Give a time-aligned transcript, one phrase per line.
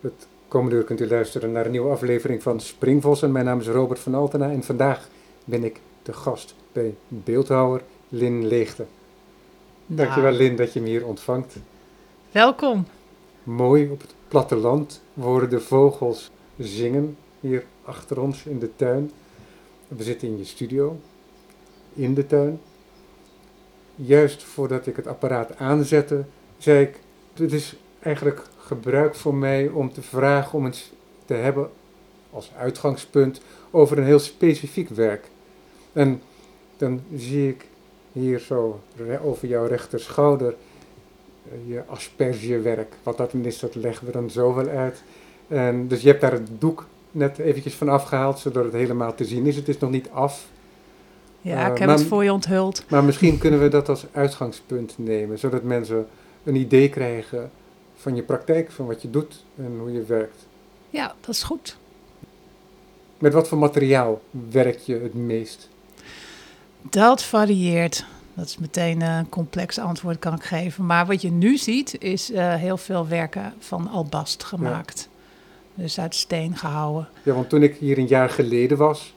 [0.00, 3.32] Het komende uur kunt u luisteren naar een nieuwe aflevering van Springvossen.
[3.32, 5.08] Mijn naam is Robert van Altena en vandaag
[5.44, 8.86] ben ik de gast bij beeldhouwer Lin Leegte.
[9.86, 11.56] Nou, Dankjewel Lin dat je me hier ontvangt.
[12.32, 12.86] Welkom.
[13.42, 19.10] Mooi op het platteland horen de vogels zingen hier achter ons in de tuin.
[19.88, 20.96] We zitten in je studio,
[21.94, 22.60] in de tuin.
[23.94, 26.24] Juist voordat ik het apparaat aanzette,
[26.58, 27.00] zei ik:
[27.34, 30.92] Het is eigenlijk gebruik voor mij om te vragen om eens
[31.24, 31.70] te hebben
[32.32, 35.28] als uitgangspunt over een heel specifiek werk.
[35.92, 36.22] En
[36.76, 37.66] dan zie ik
[38.12, 38.80] hier zo
[39.22, 40.54] over jouw rechterschouder
[41.50, 42.92] eh, je aspergewerk.
[43.02, 45.02] Wat dat dan is, dat leggen we dan zo wel uit.
[45.48, 49.24] En dus je hebt daar het doek net eventjes van afgehaald, zodat het helemaal te
[49.24, 49.56] zien is.
[49.56, 50.46] Het is nog niet af,
[51.42, 52.84] Ja, Eh, ik heb maar- het voor je onthuld.
[52.88, 56.06] maar misschien kunnen we dat als uitgangspunt nemen, zodat mensen
[56.44, 57.50] een idee krijgen
[58.00, 60.46] van je praktijk, van wat je doet en hoe je werkt.
[60.90, 61.76] Ja, dat is goed.
[63.18, 65.68] Met wat voor materiaal werk je het meest?
[66.82, 68.04] Dat varieert.
[68.34, 70.86] Dat is meteen een complex antwoord kan ik geven.
[70.86, 75.08] Maar wat je nu ziet is eh, heel veel werken van albast gemaakt.
[75.74, 77.08] Dus uit steen gehouden.
[77.22, 79.14] Ja, want toen ik hier een jaar geleden was,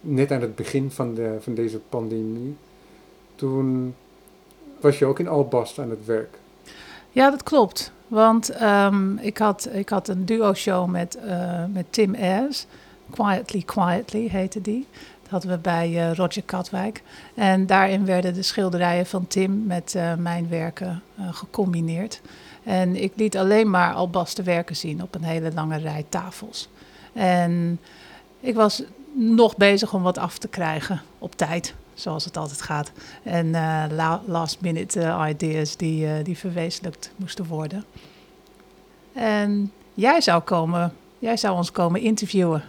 [0.00, 2.56] net aan het begin van, de, van deze pandemie,
[3.34, 3.94] toen
[4.80, 6.38] was je ook in Albast aan het werk.
[7.10, 7.92] Ja, dat klopt.
[8.08, 12.66] Want ehm, ik, had, ik had een duo-show met, eh, met Tim Ayers.
[13.10, 14.86] Quietly, Quietly heette die.
[15.22, 17.02] Dat hadden we bij eh, Roger Katwijk.
[17.34, 22.20] En daarin werden de schilderijen van Tim met eh, mijn werken gecombineerd.
[22.64, 26.68] En ik liet alleen maar albasten werken zien op een hele lange rij tafels.
[27.12, 27.80] En
[28.40, 28.82] ik was
[29.12, 32.92] nog bezig om wat af te krijgen op tijd, zoals het altijd gaat.
[33.22, 37.84] En eh, la- last minute eh, ideas die, eh, die verwezenlijkt moesten worden.
[39.12, 42.62] En jij zou komen, jij zou ons komen interviewen.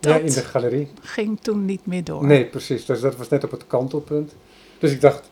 [0.00, 0.88] Dat Ja, in de galerie.
[1.00, 2.26] ging toen niet meer door.
[2.26, 2.84] Nee, precies.
[2.84, 4.34] Dus dat was net op het kantelpunt.
[4.78, 5.28] Dus ik dacht,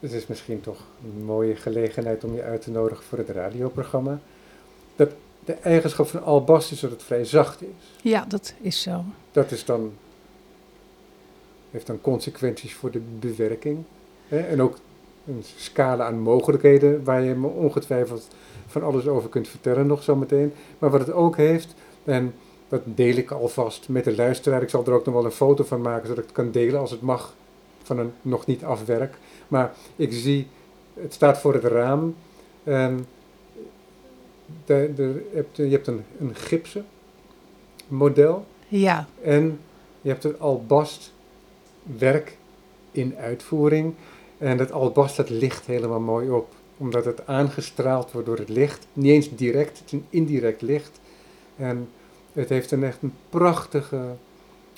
[0.00, 4.18] het is misschien toch een mooie gelegenheid om je uit te nodigen voor het radioprogramma.
[4.96, 5.10] Dat
[5.44, 7.68] de eigenschap van albast is dat het vrij zacht is.
[8.02, 9.04] Ja, dat is zo.
[9.32, 9.92] Dat is dan,
[11.70, 13.78] heeft dan consequenties voor de bewerking.
[14.28, 14.38] Hè?
[14.38, 14.78] En ook
[15.26, 18.28] een scala aan mogelijkheden waar je me ongetwijfeld
[18.66, 20.52] van alles over kunt vertellen nog zometeen.
[20.78, 21.74] Maar wat het ook heeft,
[22.04, 22.34] en
[22.68, 24.62] dat deel ik alvast met de luisteraar.
[24.62, 26.80] Ik zal er ook nog wel een foto van maken, zodat ik het kan delen
[26.80, 27.34] als het mag
[27.82, 29.18] van een nog niet afwerk.
[29.48, 30.46] Maar ik zie,
[30.94, 32.14] het staat voor het raam.
[32.64, 33.06] En
[34.64, 36.86] de, de, je hebt, een, een gipsen
[37.88, 38.44] model.
[38.68, 39.60] Ja, En
[40.00, 41.12] je hebt het albast
[41.98, 42.36] werk
[42.90, 43.94] in uitvoering.
[44.38, 46.52] En dat albast dat licht helemaal mooi op.
[46.76, 48.86] Omdat het aangestraald wordt door het licht.
[48.92, 51.00] Niet eens direct, het is een indirect licht.
[51.56, 51.88] En
[52.32, 53.96] het heeft een echt een prachtige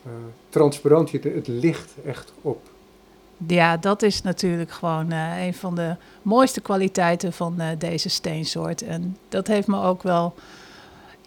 [0.05, 0.11] eh
[0.49, 1.21] transparantie.
[1.23, 2.61] Het- Het licht echt op.
[3.47, 8.83] ja, dat is natuurlijk gewoon eh, een van de mooiste kwaliteiten van eh, deze steensoort.
[8.83, 10.35] En dat heeft me ook wel,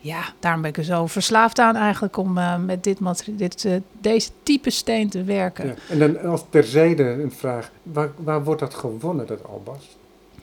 [0.04, 3.00] ja, daarom ben ik er zo verslaafd aan eigenlijk om eh, met dit
[3.38, 5.68] dit, eh, deze type steen te werken.
[5.68, 5.74] Ja.
[5.90, 7.72] En dan als terzijde een vraag.
[7.84, 9.98] Waar, waar wordt dat gewonnen, dat albast?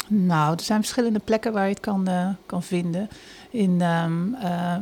[0.06, 3.08] Nou, er zijn verschillende plekken waar je het kan, eh, kan vinden.
[3.50, 4.76] In ehm eh,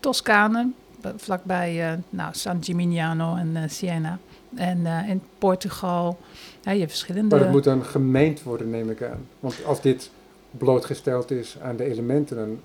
[0.00, 0.70] Toscane,
[1.16, 4.18] vlakbij nou, San Gimignano en Siena.
[4.54, 6.18] En in Portugal.
[6.60, 7.34] Ja, je hebt verschillende.
[7.34, 9.26] Maar het moet dan gemengd worden, neem ik aan.
[9.40, 10.10] Want als dit
[10.50, 12.60] blootgesteld is aan de elementen, dan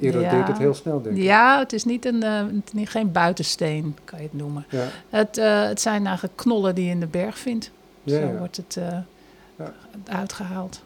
[0.00, 0.46] erodeert Ja.
[0.46, 1.22] het heel snel, denk ik.
[1.22, 2.24] Ja, het is niet een,
[2.72, 4.64] niet, geen buitensteen, kan je het noemen.
[4.68, 7.70] Ja, Het, eh, het zijn eigenlijk knollen die je in de berg vindt.
[8.02, 9.66] ja, Zo wordt het eh,
[10.08, 10.82] uitgehaald.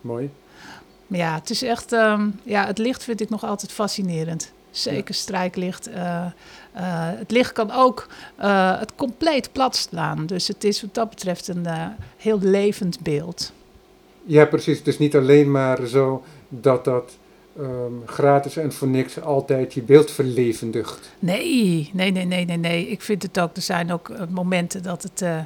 [0.00, 0.30] mooi.
[1.06, 4.52] Maar ja, het is echt, ehm, ja, het licht vind ik nog altijd fascinerend.
[4.70, 5.88] Zeker strijklicht.
[6.72, 8.06] het licht kan ook
[8.78, 10.26] het compleet plat slaan.
[10.26, 11.66] Dus het is wat dat betreft een
[12.16, 13.52] heel levend beeld.
[14.24, 14.78] Ja, precies.
[14.78, 17.16] Het is niet alleen maar zo dat dat
[17.58, 21.10] ehm, gratis en voor niks altijd je beeld verlevendigt.
[21.18, 22.86] Nee, nee, nee, nee, nee, nee.
[22.86, 25.38] Ik vind het ook, er zijn ook eh, momenten dat het, eh,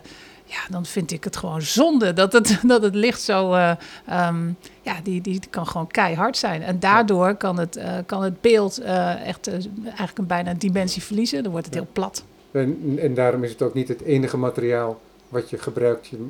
[0.45, 3.71] ja, dan vind ik het gewoon zonde dat het, dat het licht zo, eh,
[4.07, 4.47] ehm,
[4.83, 6.63] ja, die, die kan gewoon keihard zijn.
[6.63, 8.79] En daardoor kan het, kan het beeld
[9.25, 11.43] echt eigenlijk een bijna dimensie verliezen.
[11.43, 11.81] Dan wordt het Ja.
[11.81, 12.25] heel plat.
[12.51, 15.01] En, en daarom is het ook niet het enige materiaal
[15.35, 16.07] wat je gebruikt.
[16.07, 16.27] Je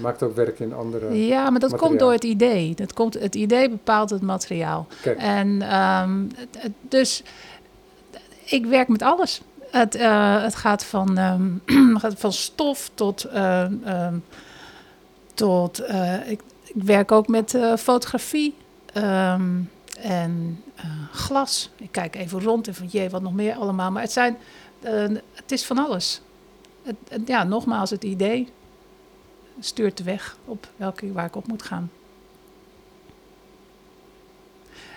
[0.00, 1.26] maakt ook werk in andere.
[1.26, 1.88] Ja, maar dat materiaal.
[1.88, 2.74] komt door het idee.
[2.74, 4.86] Dat komt, het idee bepaalt het materiaal.
[5.02, 6.24] Kijk, En ehm,
[6.80, 7.22] dus
[8.44, 9.40] ik werk met alles.
[9.70, 13.24] Het, eh, het gaat van, ehm, van stof tot.
[13.24, 14.18] ehm,
[15.34, 18.54] tot eh, ik, ik werk ook met eh, fotografie.
[18.92, 20.62] En
[21.12, 21.70] glas.
[21.76, 23.90] Ik kijk even rond en van jee, wat nog meer allemaal.
[23.90, 24.36] Maar het, zijn,
[25.34, 26.20] het is van alles.
[26.82, 28.48] Het, het- ja, nogmaals, het idee
[29.60, 31.90] stuurt de weg op welke, waar ik op moet gaan.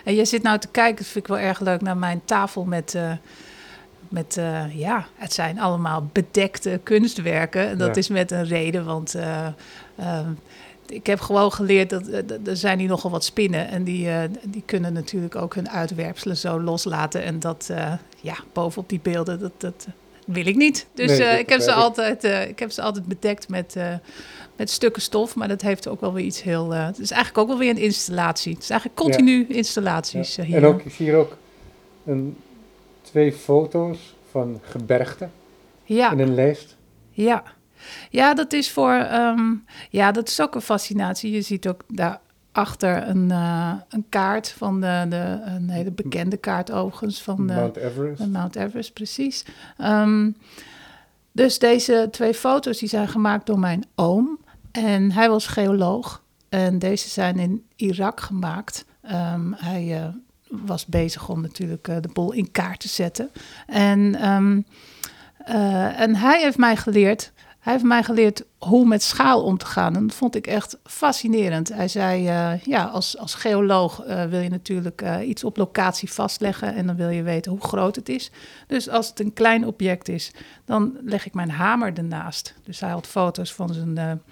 [0.04, 2.64] En je zit nou te kijken, dat vind ik wel erg leuk, naar mijn tafel
[2.64, 3.12] met, eh,
[4.08, 7.68] met eh, ja, het zijn allemaal bedekte kunstwerken.
[7.68, 7.94] En dat Ja.
[7.94, 9.46] is met een reden, want eh,
[9.96, 10.30] ehm,
[10.86, 12.06] ik heb gewoon geleerd dat
[12.46, 13.68] er zijn hier nogal wat spinnen.
[13.68, 14.08] En die,
[14.44, 17.22] die kunnen natuurlijk ook hun uitwerpselen zo loslaten.
[17.22, 17.70] En dat,
[18.20, 19.86] ja, bovenop die beelden, dat, dat
[20.26, 20.86] wil ik niet.
[20.94, 23.94] Dus Nee, eh, ik, heb ze altijd, eh, ik heb ze altijd bedekt met, eh,
[24.56, 25.34] met stukken stof.
[25.34, 26.70] Maar dat heeft ook wel weer iets heel...
[26.70, 28.52] het is eigenlijk ook wel weer een installatie.
[28.54, 30.42] Het is eigenlijk continu installaties Ja.
[30.44, 30.56] hier.
[30.56, 31.36] En ook, ik zie hier ook
[32.06, 32.36] een,
[33.02, 35.32] twee foto's van gebergten
[35.84, 36.12] ja.
[36.12, 36.76] in een lijst.
[37.10, 37.42] Ja.
[38.10, 38.92] ja, dat is voor.
[38.92, 39.52] ehm,
[39.90, 41.30] ja, dat is ook een fascinatie.
[41.30, 41.80] Je ziet ook
[42.56, 45.40] daarachter een, eh, een kaart van de, de.
[45.44, 48.22] Een hele bekende kaart overigens van de, Mount Everest.
[48.22, 49.44] de Mount Everest, precies.
[49.76, 50.30] Ehm,
[51.32, 54.38] dus deze twee foto's die zijn gemaakt door mijn oom.
[54.72, 56.22] En hij was geoloog.
[56.48, 58.84] En deze zijn in Irak gemaakt.
[59.02, 60.08] Ehm, hij eh,
[60.48, 63.30] was bezig om natuurlijk eh, de boel in kaart te zetten.
[63.66, 64.60] En, ehm,
[65.38, 67.32] eh, en hij heeft mij geleerd.
[67.66, 69.96] Hij heeft mij geleerd hoe met schaal om te gaan.
[69.96, 71.68] En dat vond ik echt fascinerend.
[71.68, 76.12] Hij zei, eh, ja, als, als geoloog eh, wil je natuurlijk eh, iets op locatie
[76.12, 78.30] vastleggen en dan wil je weten hoe groot het is.
[78.66, 80.30] Dus als het een klein object is,
[80.64, 82.54] dan leg ik mijn hamer ernaast.
[82.64, 84.22] Dus hij had foto's van zijn...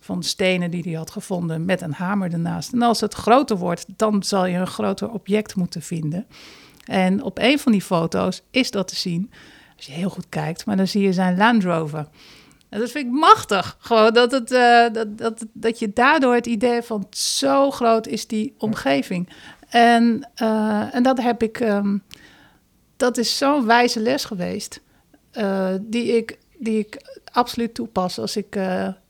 [0.00, 2.72] van stenen die hij had gevonden met een hamer ernaast.
[2.72, 6.26] En als het groter wordt, dan zal je een groter object moeten vinden.
[6.84, 9.30] En op een van die foto's is dat te zien,
[9.76, 12.06] als je heel goed kijkt, maar dan zie je zijn Land Rover.
[12.72, 13.76] En dat vind ik machtig.
[13.78, 18.26] Gewoon dat, het, eh, dat, dat, dat je daardoor het idee van zo groot is
[18.26, 19.28] die omgeving.
[19.68, 21.60] En, eh, en dat heb ik.
[21.60, 21.98] ehm,
[22.96, 24.80] dat is zo'n wijze les geweest.
[25.30, 28.58] eh, die, ik, die ik absoluut toepas als ik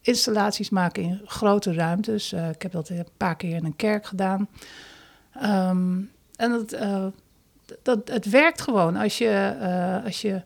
[0.01, 2.33] installaties maak in grote ruimtes.
[2.33, 4.49] Ik heb dat een paar keer in een kerk gedaan.
[5.33, 6.01] Ehm,
[6.37, 6.77] en dat,
[7.83, 9.55] dat, het werkt gewoon als je,
[10.05, 10.43] als je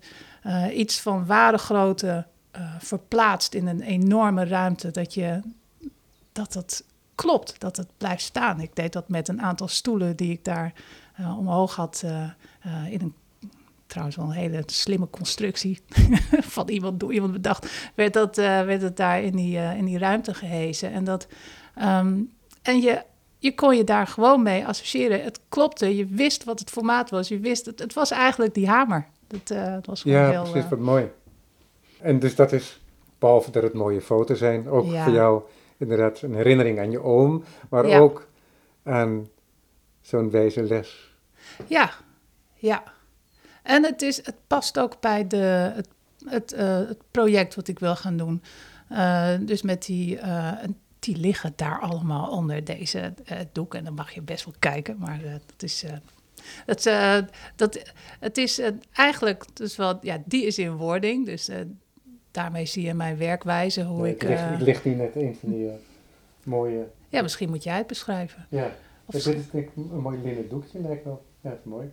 [0.72, 5.40] iets van ware grootte eh, verplaatst in een enorme ruimte, dat je
[6.32, 8.60] dat het klopt, dat het blijft staan.
[8.60, 10.72] Ik deed dat met een aantal stoelen die ik daar
[11.16, 13.14] eh, omhoog had eh, in een
[13.86, 15.80] trouwens wel een hele slimme constructie
[16.54, 20.34] van iemand door iemand bedacht, werd, dat, werd het daar in die, in die ruimte
[20.34, 20.92] gehezen.
[20.92, 21.26] En, dat,
[21.74, 22.20] ehm,
[22.62, 23.02] en je,
[23.38, 25.22] je kon je daar gewoon mee associëren.
[25.22, 27.28] Het klopte, je wist wat het formaat was.
[27.28, 29.06] Je wist, het, het was eigenlijk die hamer.
[29.26, 30.50] Dat, het was gewoon Ja, heel...
[30.50, 31.10] precies, wat mooi.
[32.00, 32.80] En dus dat is,
[33.18, 35.04] behalve dat het mooie foto's zijn, ook Ja.
[35.04, 35.42] voor jou
[35.76, 37.98] inderdaad een herinnering aan je oom, maar Ja.
[37.98, 38.28] ook
[38.82, 39.28] aan
[40.00, 41.14] zo'n wijze les.
[41.66, 41.90] Ja,
[42.54, 42.82] ja.
[43.62, 45.88] En het, is, het past ook bij de, het,
[46.24, 48.42] het, eh, het project wat ik wil gaan doen.
[48.88, 50.52] Eh, dus met die, eh,
[50.98, 53.14] die liggen daar allemaal onder deze
[53.52, 53.74] doek.
[53.74, 55.84] En dan mag je best wel kijken, maar dat is...
[56.66, 56.88] dat,
[57.56, 58.60] dat, het is
[58.92, 61.26] eigenlijk, dus wel, ja, die is in wording.
[61.26, 61.48] Dus
[62.36, 64.20] daarmee zie je mijn werkwijze, hoe Nee, ik...
[64.20, 65.74] het, ligt, eh, het ligt hier net een van die eh,
[66.42, 66.86] mooie...
[67.08, 68.46] ja, misschien moet jij het beschrijven.
[68.50, 68.70] Ja,
[69.06, 71.24] Of dit is denk ik een mooi linnen doekje, lijkt wel.
[71.40, 71.92] Ja, dat is mooi.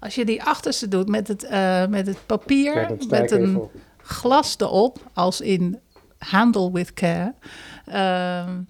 [0.00, 3.56] Als je die achterste doet met het, eh, met het papier, met een...
[3.56, 3.72] op.
[3.96, 5.78] glas erop, als in
[6.18, 7.34] handle with care.
[7.86, 8.60] Ehm,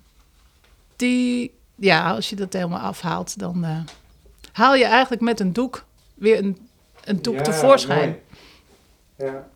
[0.96, 3.64] die, ja, als je dat helemaal afhaalt, dan
[4.52, 6.68] haal je eigenlijk met een doek weer een,
[7.04, 8.08] een doek Ja, tevoorschijn.
[9.16, 9.32] mooi.
[9.32, 9.48] Ja.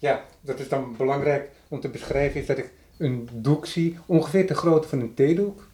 [0.00, 4.46] Ja, dat is dan belangrijk om te beschrijven, is dat ik een doek zie, ongeveer
[4.46, 5.68] de grootte van een theedoek.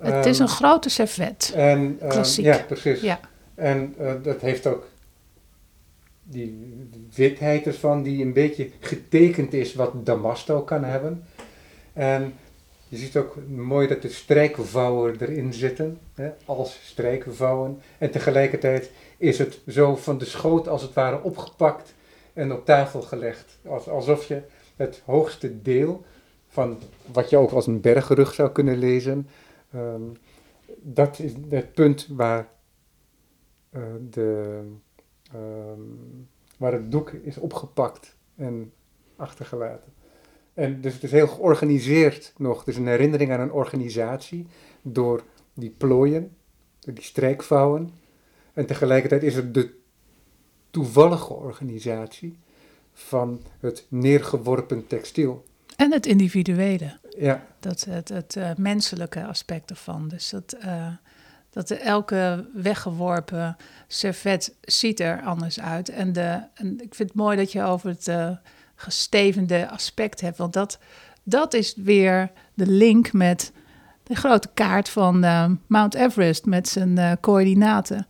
[0.00, 1.52] Het is Ehm, een grote servet.
[1.54, 2.44] En, ehm, Klassiek.
[2.44, 3.00] Ja, precies.
[3.00, 3.20] Ja.
[3.54, 4.88] En eh, dat heeft ook
[6.22, 11.24] die witheid ervan, die een beetje getekend is wat Damasto kan hebben.
[11.92, 12.34] En
[12.88, 17.80] je ziet ook mooi dat de strijkvouwen erin zitten, hè, als strijkvouwen.
[17.98, 21.94] En tegelijkertijd is het zo van de schoot als het ware opgepakt
[22.36, 23.58] en op tafel gelegd.
[23.66, 24.42] Als, alsof je
[24.76, 26.04] het hoogste deel
[26.48, 26.78] van
[27.12, 29.28] wat je ook als een bergrug zou kunnen lezen,
[29.72, 30.02] ehm,
[30.76, 32.48] dat is het punt waar,
[33.70, 34.60] eh, de,
[35.32, 35.80] ehm,
[36.58, 38.72] waar het doek is opgepakt en
[39.16, 39.92] achtergelaten.
[40.54, 42.66] En dus het is heel georganiseerd nog.
[42.66, 44.46] Is een herinnering aan een organisatie
[44.82, 45.22] door
[45.54, 46.36] die plooien,
[46.80, 47.90] door die strijkvouwen.
[48.52, 49.84] En tegelijkertijd is het de
[50.76, 52.38] toevallige organisatie
[52.92, 55.44] van het neergeworpen textiel.
[55.76, 56.98] En het individuele.
[57.18, 60.08] Ja, Dat het, het eh, menselijke aspect ervan.
[60.08, 60.88] Dus dat, eh,
[61.50, 63.56] dat de elke weggeworpen
[63.86, 65.88] servet ziet er anders uit.
[65.88, 68.30] En, de, en ik vind het mooi dat je over het eh,
[68.74, 70.38] gestevende aspect hebt.
[70.38, 70.78] Want dat,
[71.22, 73.52] dat is weer de link met
[74.02, 75.20] de grote kaart van
[75.66, 78.06] Mount Everest met zijn coördinaten.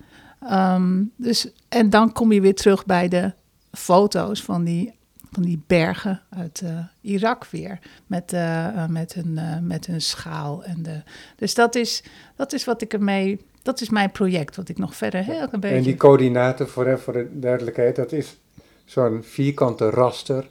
[0.48, 3.32] Ehm, dus, en dan kom je weer terug bij de
[3.72, 4.94] foto's van die,
[5.32, 7.78] van die bergen uit eh, Irak weer.
[8.06, 10.64] Met, eh, met, hun, met hun schaal.
[10.64, 11.02] En de,
[11.36, 12.02] dus dat is,
[12.36, 13.40] dat is wat ik ermee...
[13.62, 15.76] Dat is mijn project, wat ik nog verder heel een beetje...
[15.76, 18.40] en die coördinaten, voor, voor de duidelijkheid, dat is
[18.84, 20.46] zo'n vierkante raster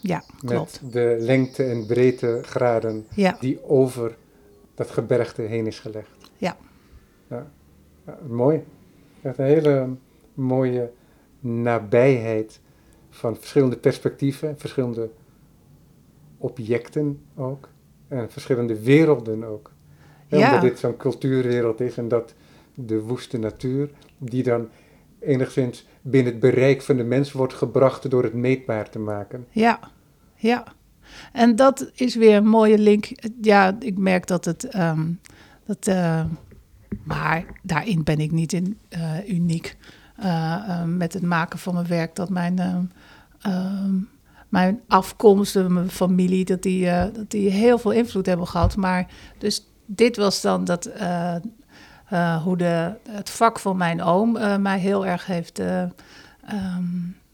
[0.00, 0.80] ja, klopt.
[0.82, 4.16] met de lengte en breedtegraden Ja, die over
[4.74, 6.10] dat gebergte heen is gelegd.
[6.36, 6.56] Ja.
[7.28, 7.50] Ja,
[8.06, 8.64] ja, mooi.
[9.22, 9.88] Echt een hele
[10.34, 10.90] mooie
[11.40, 12.60] nabijheid
[13.10, 15.10] van verschillende perspectieven, verschillende
[16.38, 17.68] objecten ook.
[18.08, 19.70] En verschillende werelden ook.
[20.26, 20.46] Ja, Ja.
[20.46, 22.34] Omdat dit zo'n cultuurwereld is en dat
[22.74, 24.68] de woeste natuur, die dan
[25.18, 29.46] enigszins binnen het bereik van de mens wordt gebracht door het meetbaar te maken.
[29.50, 29.80] ja,
[30.36, 30.64] ja.
[31.32, 33.08] En dat is weer een mooie link.
[33.40, 34.64] Ja, ik merk dat het...
[34.64, 35.06] ehm,
[35.64, 36.24] dat, eh,
[37.02, 39.76] maar daarin ben ik niet in, eh, uniek.
[40.16, 42.14] Eh, eh, met het maken van mijn werk.
[42.14, 42.58] Dat mijn,
[43.40, 43.94] ehm,
[44.48, 46.44] mijn afkomst, en mijn familie...
[46.44, 48.76] Dat die, dat die heel veel invloed hebben gehad.
[48.76, 49.06] Maar
[49.38, 50.90] dus dit was dan dat...
[52.44, 54.32] hoe de, het vak van mijn oom
[54.62, 55.58] mij heel erg heeft...
[55.58, 55.82] eh,
[56.58, 56.84] ehm,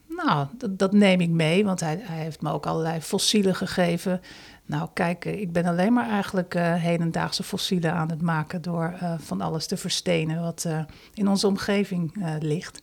[0.08, 4.20] nou, dat, dat neem ik mee, want hij, hij heeft me ook allerlei fossielen gegeven.
[4.66, 8.94] Nou, kijk, eh, ik ben alleen maar eigenlijk eh, hedendaagse fossielen aan het maken door
[9.00, 10.68] eh, van alles te verstenen wat
[11.14, 12.82] in onze omgeving ligt.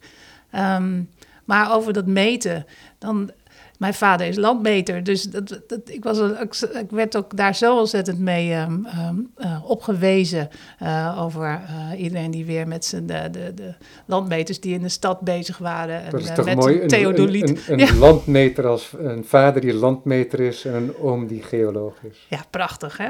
[0.51, 1.03] Ehm,
[1.45, 2.65] maar over dat meten,
[2.97, 3.31] dan.
[3.77, 7.77] Mijn vader is landmeter, dus dat, dat, ik, was, ik, ik werd ook daar zo
[7.80, 10.50] ontzettend mee ehm, ehm, eh, opgewezen.
[10.80, 13.74] eh, over eh, iedereen die weer met zijn de, de, de
[14.06, 16.03] landmeters die in de stad bezig waren.
[16.03, 17.50] En, Dat is toch met mooi, een een, theodoliet.
[17.50, 17.88] een, een, Ja.
[17.89, 22.25] een landmeter als een vader die landmeter is en een oom die geoloog is.
[22.30, 23.10] Ja, prachtig hè?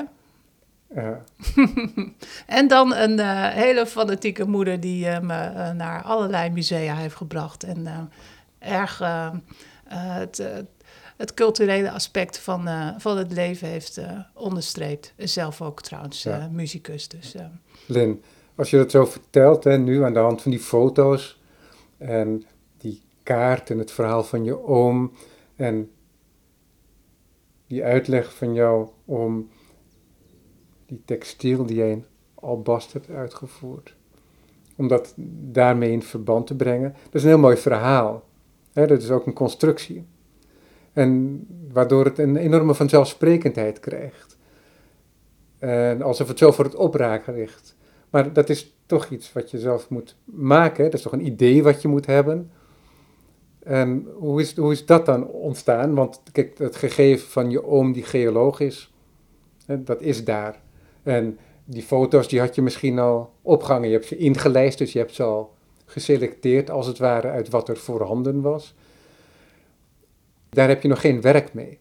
[0.96, 1.20] Ja.
[2.48, 7.64] En dan een hele fanatieke moeder die me naar allerlei musea heeft gebracht.
[7.64, 8.10] En
[8.60, 9.02] erg
[9.98, 10.58] het, eh,
[11.18, 15.14] het culturele aspect van, eh, van het leven heeft eh, onderstreept.
[15.18, 16.40] Zelf ook trouwens Ja.
[16.40, 17.08] eh, muzikus.
[17.08, 17.46] Dus, eh,
[17.88, 18.22] Lin,
[18.56, 21.42] als je dat zo vertelt, hè, nu aan de hand van die foto's
[21.98, 22.44] en
[22.78, 25.12] die kaart en het verhaal van je oom
[25.56, 25.92] en
[27.68, 29.50] die uitleg van jou om
[30.86, 33.96] die textiel die jij in albast hebt uitgevoerd,
[34.76, 35.14] om dat
[35.52, 38.24] daarmee in verband te brengen, dat is een heel mooi verhaal.
[38.74, 40.06] Dat is ook een constructie.
[40.94, 44.38] En waardoor het een enorme vanzelfsprekendheid krijgt.
[45.60, 47.76] En alsof het zo voor het opraken ligt.
[48.10, 50.84] Maar dat is toch iets wat je zelf moet maken.
[50.84, 52.52] Dat is toch een idee wat je moet hebben.
[53.64, 55.94] En hoe is, hoe is dat dan ontstaan?
[55.94, 58.94] Want kijk, het gegeven van je oom die geoloog is,
[59.66, 60.62] dat is daar.
[61.04, 63.88] En die foto's die had je misschien al opgehangen.
[63.88, 65.53] Je hebt ze ingelijst, dus je hebt ze al
[65.94, 68.74] geselecteerd als het ware uit wat er voorhanden was.
[70.50, 71.80] Daar heb je nog geen werk mee.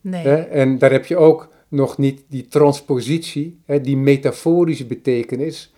[0.00, 0.24] nee.
[0.34, 5.74] En daar heb je ook nog niet die transpositie, die metaforische betekenis,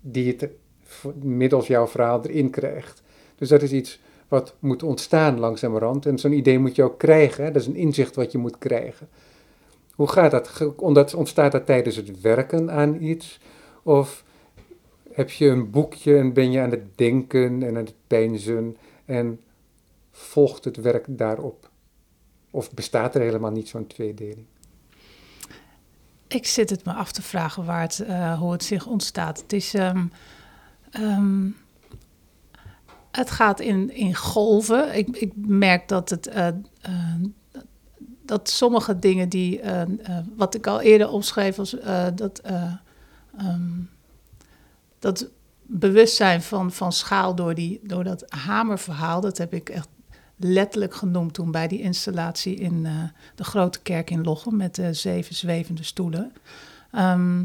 [0.00, 0.48] die het
[0.82, 3.02] v- middels jouw verhaal erin krijgt.
[3.36, 6.06] Dus dat is iets wat moet ontstaan langzamerhand.
[6.06, 7.44] En zo'n idee moet je ook krijgen.
[7.44, 7.50] Hè?
[7.50, 9.08] Dat is een inzicht wat je moet krijgen.
[9.94, 11.14] Hoe gaat dat?
[11.14, 13.40] Ontstaat dat tijdens het werken aan iets?
[13.82, 14.24] Of
[15.16, 19.40] heb je een boekje en ben je aan het denken en aan het peinzen en
[20.10, 21.70] volgt het werk daarop?
[22.50, 24.46] Of bestaat er helemaal niet zo'n tweedeling?
[26.26, 29.40] Ik zit het me af te vragen waar het, eh, hoe het zich ontstaat.
[29.40, 29.74] Het is.
[29.74, 30.06] ehm,
[30.90, 31.48] ehm,
[33.10, 34.96] het gaat in, in golven.
[34.96, 36.26] Ik, ik merk dat het.
[36.26, 36.54] eh, eh,
[38.22, 39.60] dat sommige dingen die.
[40.36, 42.38] wat ik al eerder omschreef, als eh, dat.
[42.38, 42.72] eh,
[43.38, 43.70] ehm,
[44.98, 45.28] dat
[45.62, 49.88] bewustzijn van, van schaal door, die, door dat hamerverhaal, dat heb ik echt
[50.36, 52.92] letterlijk genoemd toen bij die installatie in eh,
[53.34, 56.32] de grote kerk in Lochem met de zeven zwevende stoelen.
[56.92, 57.44] Ehm,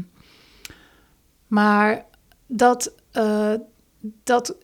[1.46, 2.04] maar
[2.46, 3.54] dat, eh,
[4.22, 4.56] dat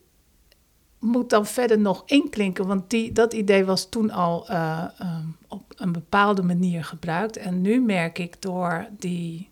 [0.98, 5.72] moet dan verder nog inklinken, want die, dat idee was toen al eh, ehm, op
[5.76, 7.36] een bepaalde manier gebruikt.
[7.36, 9.50] En nu merk ik door die,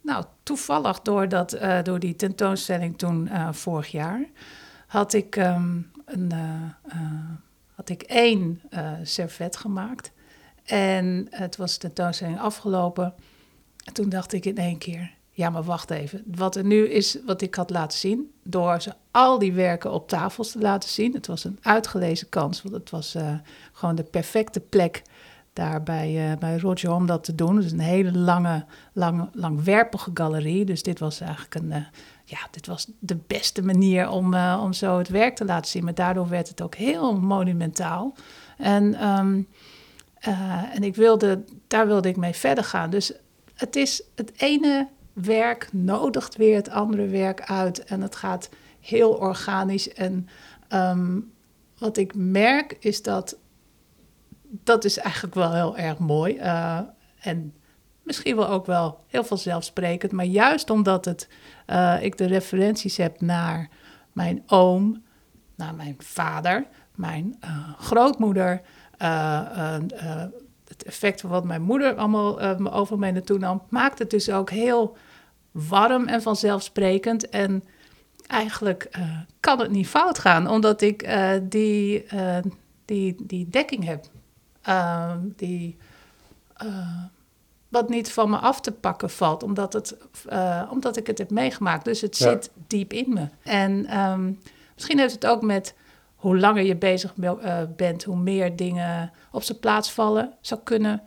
[0.00, 4.24] nou toevallig door, dat, eh, door die tentoonstelling toen eh, vorig jaar,
[4.86, 6.98] had ik, ehm, een, eh,
[7.74, 8.60] had ik één
[9.02, 10.12] servet gemaakt.
[10.64, 13.14] En het was de tentoonstelling afgelopen.
[13.84, 16.22] En toen dacht ik in één keer, ja, maar wacht even.
[16.26, 20.08] Wat er nu is, wat ik had laten zien, door ze al die werken op
[20.08, 21.14] tafels te laten zien.
[21.14, 23.16] Het was een uitgelezen kans, want het was
[23.72, 25.02] gewoon de perfecte plek
[25.58, 27.60] daar bij, uh, bij Roger om dat te doen.
[27.60, 30.64] Dus een hele lange, lang, langwerpige galerie.
[30.64, 31.76] Dus dit was eigenlijk een, uh,
[32.24, 35.84] ja, dit was de beste manier om, om zo het werk te laten zien.
[35.84, 38.14] Maar daardoor werd het ook heel monumentaal.
[38.56, 39.48] En, um,
[40.72, 42.90] en ik wilde, daar wilde ik mee verder gaan.
[42.90, 43.12] Dus
[43.54, 48.48] het is het ene werk nodigt weer het andere werk uit en het gaat
[48.80, 49.92] heel organisch.
[49.92, 50.28] En
[50.72, 51.32] um,
[51.78, 53.36] wat ik merk is dat
[54.48, 56.36] dat is eigenlijk wel heel erg mooi.
[56.36, 56.78] Uh,
[57.20, 57.54] en
[58.02, 60.12] misschien wel ook wel heel vanzelfsprekend.
[60.12, 61.28] Maar juist omdat het,
[61.66, 63.68] uh, ik de referenties heb naar
[64.12, 65.02] mijn oom,
[65.56, 68.60] naar mijn vader, mijn uh, grootmoeder,
[70.64, 72.40] het effect van wat mijn moeder allemaal
[72.72, 74.96] over mij naartoe nam, maakt het dus ook heel
[75.50, 77.28] warm en vanzelfsprekend.
[77.28, 77.64] En
[78.26, 78.90] eigenlijk
[79.40, 81.08] kan het niet fout gaan, omdat ik
[81.42, 82.06] die,
[82.84, 84.04] die, die dekking heb.
[84.62, 85.76] Ehm, die,
[87.68, 89.96] wat niet van me af te pakken valt, omdat, het,
[90.70, 91.84] omdat ik het heb meegemaakt.
[91.84, 92.30] Dus het ja.
[92.30, 93.28] zit diep in me.
[93.42, 94.40] En um,
[94.74, 95.74] misschien heeft het ook met
[96.14, 97.14] hoe langer je bezig
[97.76, 101.02] bent, hoe meer dingen op zijn plaats vallen zou kunnen.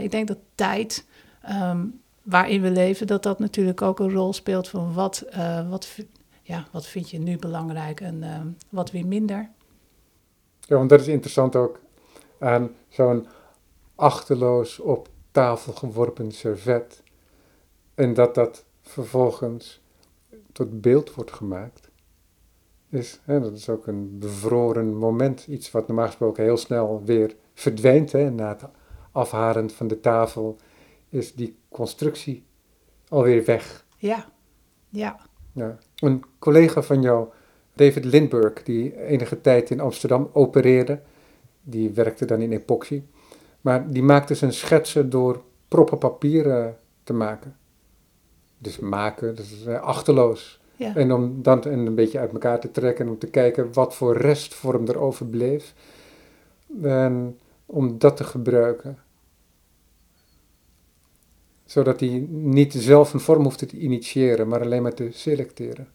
[0.00, 1.06] ik denk dat tijd.
[1.50, 5.24] Um, waarin we leven, dat dat natuurlijk ook een rol speelt van wat,
[5.68, 5.88] wat,
[6.42, 9.50] ja, wat vind je nu belangrijk en wat weer minder.
[10.60, 11.83] Ja, want dat is interessant ook
[12.38, 13.26] aan zo'n
[13.94, 17.02] achterloos op tafel geworpen servet.
[17.94, 19.82] En dat dat vervolgens
[20.52, 21.90] tot beeld wordt gemaakt.
[22.88, 25.46] Is, hè, dat is ook een bevroren moment.
[25.46, 28.64] Iets wat normaal gesproken heel snel weer verdwijnt hè, na het
[29.12, 30.56] afharen van de tafel
[31.08, 32.44] is die constructie
[33.08, 33.86] alweer weg.
[33.96, 34.26] Ja,
[34.88, 35.20] ja.
[35.52, 35.78] ja.
[35.96, 37.28] Een collega van jou,
[37.72, 41.00] David Lindbergh, die enige tijd in Amsterdam opereerde,
[41.64, 43.02] die werkte dan in epoxy,
[43.60, 47.56] maar die maakte zijn schetsen door proppen papier te maken.
[48.58, 50.60] Dus maken, dat is achterloos.
[50.76, 50.94] Ja.
[50.94, 54.16] En om dan een beetje uit elkaar te trekken en om te kijken wat voor
[54.16, 55.74] restvorm er overbleef.
[56.82, 58.98] En om dat te gebruiken
[61.74, 65.88] zodat hij niet zelf een vorm hoeft te initiëren, maar alleen maar te selecteren.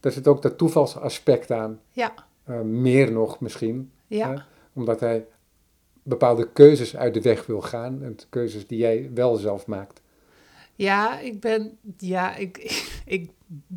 [0.00, 1.80] Daar zit ook dat toevalsaspect aan.
[1.90, 2.14] Ja.
[2.48, 3.90] Uh, meer nog misschien.
[4.06, 4.46] Ja.
[4.72, 5.26] Omdat hij
[6.02, 8.02] bepaalde keuzes uit de weg wil gaan.
[8.02, 10.00] En keuzes die jij wel zelf maakt.
[10.74, 11.78] Ja, ik ben.
[11.96, 12.56] Ja, ik,
[13.04, 13.30] ik,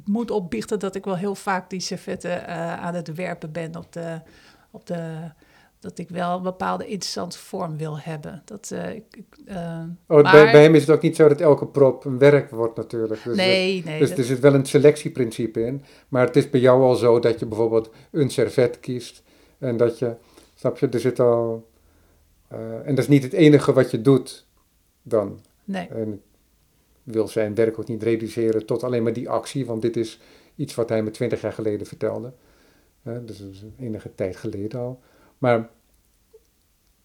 [0.06, 3.92] moet opbiechten dat ik wel heel vaak die servetten uh, aan het werpen ben op
[3.92, 4.22] de,
[4.72, 5.32] op de
[5.86, 8.42] dat ik wel een bepaalde interessante vorm wil hebben.
[8.46, 9.04] Dat, uh, ik,
[9.48, 9.56] uh,
[10.08, 10.32] oh, maar...
[10.32, 13.24] bij, bij, hem is het ook niet zo dat elke prop een werk wordt natuurlijk.
[13.24, 14.00] Dus nee, nee.
[14.00, 14.18] Dus dat...
[14.18, 15.84] er zit wel een selectieprincipe in.
[16.08, 19.24] Maar het is bij jou al zo dat je bijvoorbeeld een servet kiest.
[19.58, 20.16] En dat je,
[20.56, 21.68] snap je, er zit al...
[22.54, 24.46] Uh, en dat is niet het enige wat je doet
[25.02, 25.40] dan.
[25.64, 25.88] Nee.
[25.88, 26.22] En
[27.04, 29.66] wil zijn werk ook niet reduceren tot alleen maar die actie.
[29.66, 30.20] Want dit is
[30.56, 32.34] iets wat hij me twintig jaar geleden vertelde.
[33.04, 35.00] dus dat is enige tijd geleden al.
[35.46, 35.70] Maar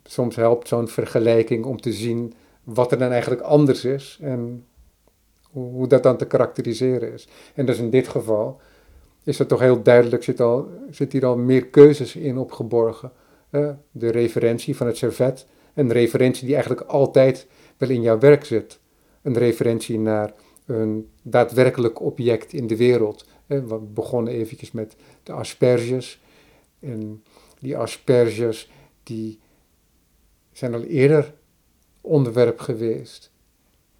[0.04, 4.66] soms helpt zo'n vergelijking om te zien wat er dan eigenlijk anders is en
[5.50, 7.28] hoe, dat dan te karakteriseren is.
[7.54, 8.60] En dus in dit geval
[9.24, 13.12] is het toch heel duidelijk, zit, al, zit hier al meer keuzes in opgeborgen.
[13.50, 18.44] Uh, de referentie van het servet, een referentie die eigenlijk altijd wel in jouw werk
[18.44, 18.78] zit.
[19.22, 20.32] Een referentie naar
[20.66, 23.26] een daadwerkelijk object in de wereld.
[23.46, 26.20] Uh, we begonnen eventjes met de asperges.
[26.80, 27.22] En
[27.60, 28.70] die asperges
[29.02, 29.38] die
[30.52, 31.32] zijn al eerder
[32.00, 33.30] onderwerp geweest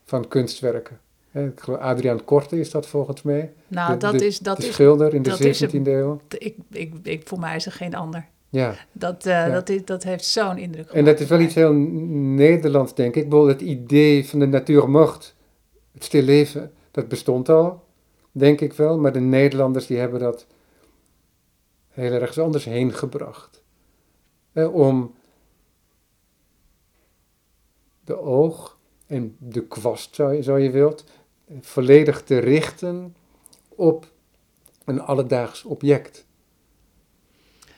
[0.05, 1.01] van kunstwerken.
[1.33, 3.53] Ik geloof Adriaan Korte is dat volgens mij.
[3.69, 6.21] Nou, dat is dat de is, schilder in de 17e eeuw.
[6.39, 8.27] Ik, ik, ik, voor mij is er geen ander.
[8.49, 8.75] Ja.
[8.93, 9.49] Dat, uh, ja.
[9.49, 10.99] dat, is, dat heeft zo'n indruk gemaakt.
[10.99, 13.29] En dat is wel iets heel Nederlands, denk ik.
[13.29, 15.35] Bijvoorbeeld het idee van de natuurmocht,
[15.93, 17.85] het stilleven, dat bestond al,
[18.33, 18.99] denk ik wel.
[18.99, 20.47] Maar de Nederlanders die hebben dat
[22.01, 23.63] heel ergens anders heen gebracht.
[24.53, 25.15] Eh, om
[28.05, 31.05] de oog en de kwast, zo je, zo je wilt,
[31.61, 33.17] volledig te richten
[33.69, 34.13] op
[34.85, 36.27] een alledaags object.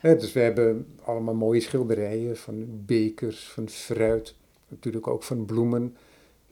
[0.01, 4.35] Eh, dus we hebben allemaal mooie schilderijen van bekers, van fruit,
[4.67, 5.97] natuurlijk ook van bloemen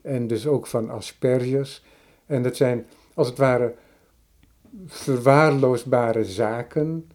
[0.02, 1.84] en dus ook van asperges.
[2.26, 3.76] En dat zijn als het ware
[4.86, 7.10] verwaarloosbare zaken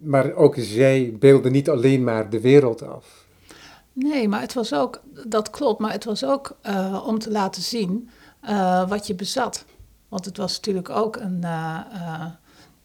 [0.00, 3.26] maar ook zij beelden niet alleen maar de wereld af.
[3.92, 7.62] Nee, maar het was ook, dat klopt, maar het was ook uh, om te laten
[7.62, 8.10] zien
[8.44, 9.64] uh, wat je bezat.
[10.08, 12.26] Want het was natuurlijk ook een, uh,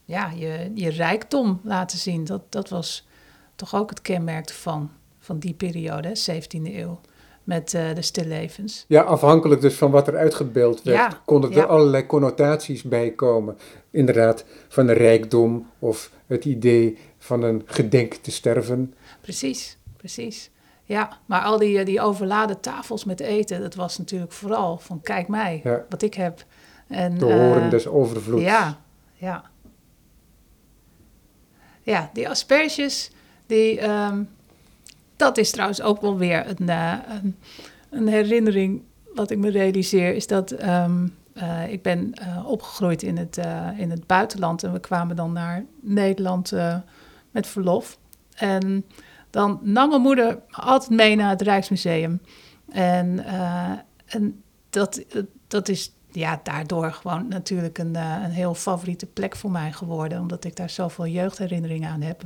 [0.05, 2.23] ja, je, je rijkdom laten zien.
[2.23, 3.07] Dat, dat was
[3.55, 6.99] toch ook het kenmerk van, van die periode, 17e eeuw
[7.45, 8.85] met uh, de stillevens.
[8.87, 13.57] Ja, afhankelijk dus van wat er uitgebeeld werd, ja, konden er allerlei connotaties bij komen.
[13.91, 18.93] Inderdaad, van een rijkdom of het idee van een gedenk te sterven.
[19.21, 20.51] Precies, precies.
[20.83, 25.27] Ja, maar al die, die overladen tafels met eten, dat was natuurlijk vooral van kijk
[25.27, 26.45] mij, wat ik heb.
[26.87, 28.43] En, de horen uh, des overvloeds.
[28.43, 28.81] Ja,
[29.13, 29.43] ja.
[31.81, 33.11] Ja, die asperges,
[33.45, 34.29] die, um,
[35.15, 37.35] dat is trouwens ook wel weer een, uh, een,
[37.89, 43.17] een, herinnering wat ik me realiseer, is dat um, uh, ik ben uh, opgegroeid in
[43.17, 43.39] het,
[43.77, 46.53] in het buitenland en we kwamen dan naar Nederland
[47.31, 47.97] met verlof.
[48.35, 48.85] En
[49.29, 52.21] dan nam mijn moeder altijd mee naar het Rijksmuseum.
[52.69, 53.25] En,
[54.05, 55.05] en dat,
[55.47, 60.43] dat is ja, daardoor gewoon natuurlijk een, een heel favoriete plek voor mij geworden, omdat
[60.43, 62.23] ik daar zoveel jeugdherinneringen aan heb.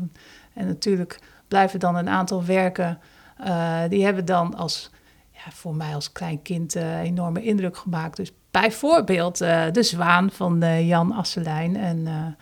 [0.53, 1.19] En natuurlijk
[1.49, 2.99] blijven dan een aantal werken.
[3.47, 4.89] Uh, die hebben dan als,
[5.31, 8.15] ja, voor mij als klein kind uh, enorme indruk gemaakt.
[8.15, 12.35] Dus bijvoorbeeld uh, De Zwaan van Jan Asselijn en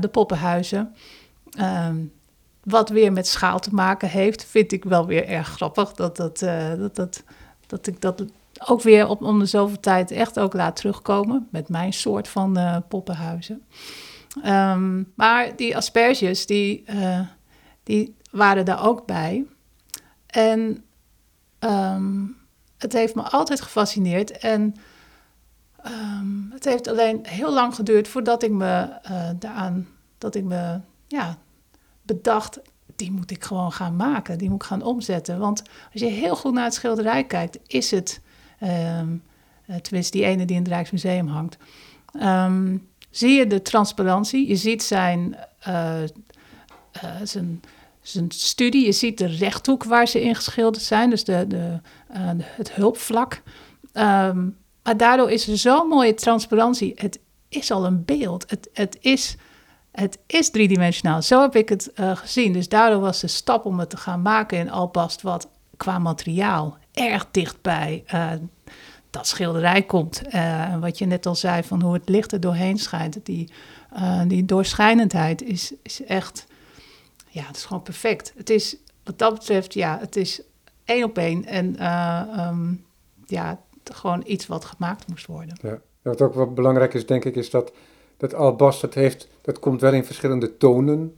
[0.00, 0.94] De Poppenhuizen.
[1.60, 2.12] Um,
[2.62, 5.92] wat weer met schaal te maken heeft, vind ik wel weer erg grappig.
[5.92, 7.22] Dat, dat, dat, dat,
[7.66, 8.24] dat ik dat
[8.66, 11.48] ook weer op, om de zoveel tijd echt ook laat terugkomen.
[11.50, 13.62] Met mijn soort van poppenhuizen.
[14.46, 16.84] Um, maar die asperges, die,
[17.84, 19.44] die waren daar ook bij.
[20.26, 20.84] En
[21.60, 22.36] um,
[22.78, 24.38] het heeft me altijd gefascineerd.
[24.38, 24.74] En
[25.86, 30.80] um, het heeft alleen heel lang geduurd voordat ik me uh, daaraan, dat ik me
[31.06, 31.38] ja,
[32.02, 32.60] bedacht,
[32.96, 35.38] die moet ik gewoon gaan maken, die moet ik gaan omzetten.
[35.38, 38.20] Want als je heel goed naar het schilderij kijkt, is het,
[38.62, 39.22] um,
[39.82, 41.56] tenminste die ene die in het Rijksmuseum hangt,
[43.10, 45.36] zie je de transparantie, je ziet zijn,
[45.68, 45.94] uh,
[47.04, 47.60] uh, zijn
[48.12, 48.84] een studie.
[48.84, 51.80] Je ziet de rechthoek waar ze ingeschilderd zijn, dus de, de,
[52.16, 53.42] uh, het hulpvlak.
[53.92, 56.92] Um, maar daardoor is er zo'n mooie transparantie.
[56.96, 58.50] Het is al een beeld.
[58.50, 59.36] Het, het, is,
[59.92, 61.22] het is driedimensionaal.
[61.22, 62.52] Zo heb ik het uh, gezien.
[62.52, 66.76] Dus daardoor was de stap om het te gaan maken in Albast, wat qua materiaal
[66.92, 68.30] erg dichtbij uh,
[69.10, 70.22] dat schilderij komt.
[70.28, 73.26] En wat je net al zei, van hoe het licht er doorheen schijnt.
[73.26, 73.52] Die,
[74.26, 76.46] die doorschijnendheid is, is echt
[77.34, 78.32] ja, het is gewoon perfect.
[78.36, 80.42] Het is, wat dat betreft, ja, het is
[80.84, 81.44] één op één.
[81.44, 82.84] En uh, um,
[83.26, 85.58] ja, gewoon iets wat gemaakt moest worden.
[85.62, 85.80] Ja.
[86.02, 87.72] Wat ook wat belangrijk is, denk ik, is dat,
[88.16, 91.14] dat albast, dat, heeft, dat komt wel in verschillende tonen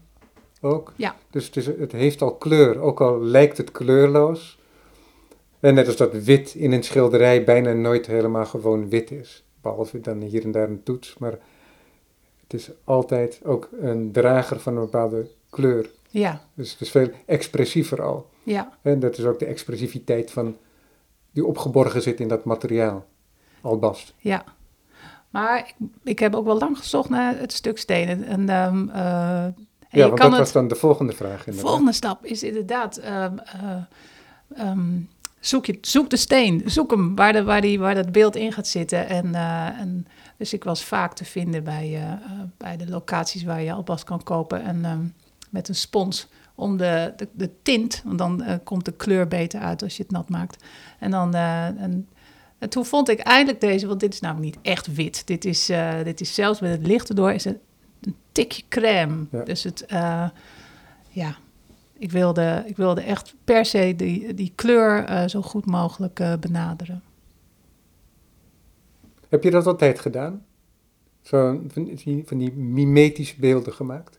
[0.61, 0.93] ook.
[0.97, 1.17] Ja.
[1.31, 4.59] Dus het, is, het heeft al kleur, ook al lijkt het kleurloos.
[5.61, 9.45] En net als dat wit in een schilderij bijna nooit helemaal gewoon wit is.
[9.61, 11.19] Behalve dan hier en daar een toets.
[11.19, 11.39] Maar
[12.43, 15.91] het is altijd ook een drager van een bepaalde kleur.
[16.19, 16.41] Ja.
[16.55, 18.31] Dus het is veel expressiever al.
[18.43, 18.73] Ja.
[18.83, 20.57] En dat is ook de expressiviteit van,
[21.31, 23.07] die opgeborgen zit in dat materiaal,
[23.61, 24.15] albast.
[24.19, 24.45] Ja.
[25.31, 28.25] Maar ik, ik heb ook wel lang gezocht naar het stuk stenen.
[28.25, 29.55] En, um, uh, en
[29.91, 31.45] ja, want dat was dan de volgende vraag.
[31.45, 32.99] De volgende stap is inderdaad...
[33.05, 33.39] Um,
[34.59, 35.09] uh, um,
[35.41, 38.53] zoek, je, zoek de steen, zoek hem waar, de, waar, die, waar dat beeld in
[38.53, 39.09] gaat zitten.
[39.09, 42.19] En, uh, en dus ik was vaak te vinden bij,
[42.57, 44.63] bij de locaties waar je albast kan kopen.
[44.63, 45.15] En
[45.57, 49.61] met een spons om de, de, de tint, want dan uh, komt de kleur beter
[49.61, 50.65] uit als je het nat maakt.
[50.99, 52.09] En dan en,
[52.59, 55.27] en toen vond ik eindelijk deze, want dit is namelijk niet echt wit.
[55.27, 57.59] Dit is, uh, dit is zelfs met het licht erdoor is het
[58.01, 59.27] een tikje crème.
[59.31, 59.45] Ja.
[59.45, 59.85] Dus het,
[61.09, 61.37] ja,
[61.99, 67.03] ik wilde, ik wilde echt per se die, die kleur zo goed mogelijk benaderen.
[69.29, 70.45] Heb je dat altijd gedaan?
[71.23, 74.19] Van die, van die mimetische beelden gemaakt?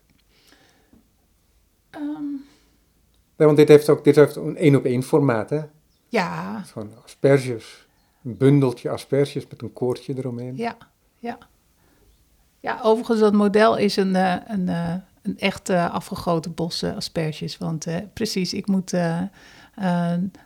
[1.90, 2.44] Um,
[3.38, 5.60] nee, want dit heeft ook dit heeft een één op één formaat, hè?
[6.08, 6.62] Ja.
[6.64, 7.86] Van asperges.
[8.24, 10.56] Een bundeltje asperges met een koordje eromheen.
[10.56, 10.76] Ja,
[11.18, 11.38] ja.
[12.60, 17.58] Ja, overigens, dat model is een, uh, een, uh, een echt uh, afgegoten bos asperges.
[17.58, 18.90] Want precies, ik moet,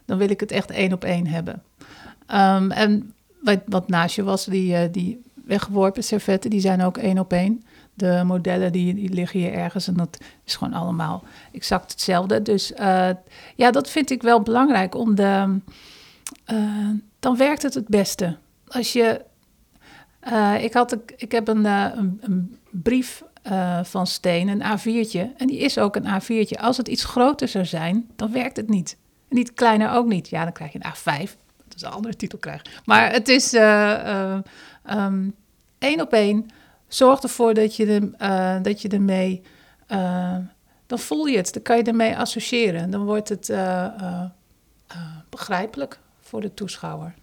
[0.05, 1.63] dan wil ik het echt één op één hebben.
[2.29, 7.19] Um, en wat, wat naast je was, die, die weggeworpen servetten, die zijn ook één
[7.19, 7.63] op één
[8.03, 12.43] de modellen die, die, liggen hier ergens en dat is gewoon allemaal exact hetzelfde.
[12.43, 13.09] Dus uh,
[13.57, 15.59] ja, dat vind ik wel belangrijk om de.
[16.53, 16.88] Uh,
[17.19, 18.37] dan werkt het het beste.
[18.69, 19.21] Als je.
[20.33, 23.25] Uh, ik, had, ik heb een, een, brief
[23.83, 25.37] van Steen, een A4'tje.
[25.37, 26.61] En die is ook een A4'tje.
[26.61, 28.97] Als het iets groter zou zijn, dan werkt het niet.
[29.29, 30.29] Niet kleiner ook niet.
[30.29, 31.31] Ja, dan krijg je een A5.
[31.73, 32.67] Dat is een andere titel krijgen.
[32.85, 34.38] Maar het is eh, eh,
[34.85, 35.29] ehm,
[35.79, 36.51] één op één.
[36.95, 39.43] Zorg ervoor dat je, er, eh, dat je ermee...
[39.87, 40.37] eh,
[40.87, 41.53] dan voel je het.
[41.53, 42.91] Dan kan je ermee associëren.
[42.91, 44.25] Dan wordt het eh,
[45.29, 47.15] begrijpelijk voor de toeschouwer.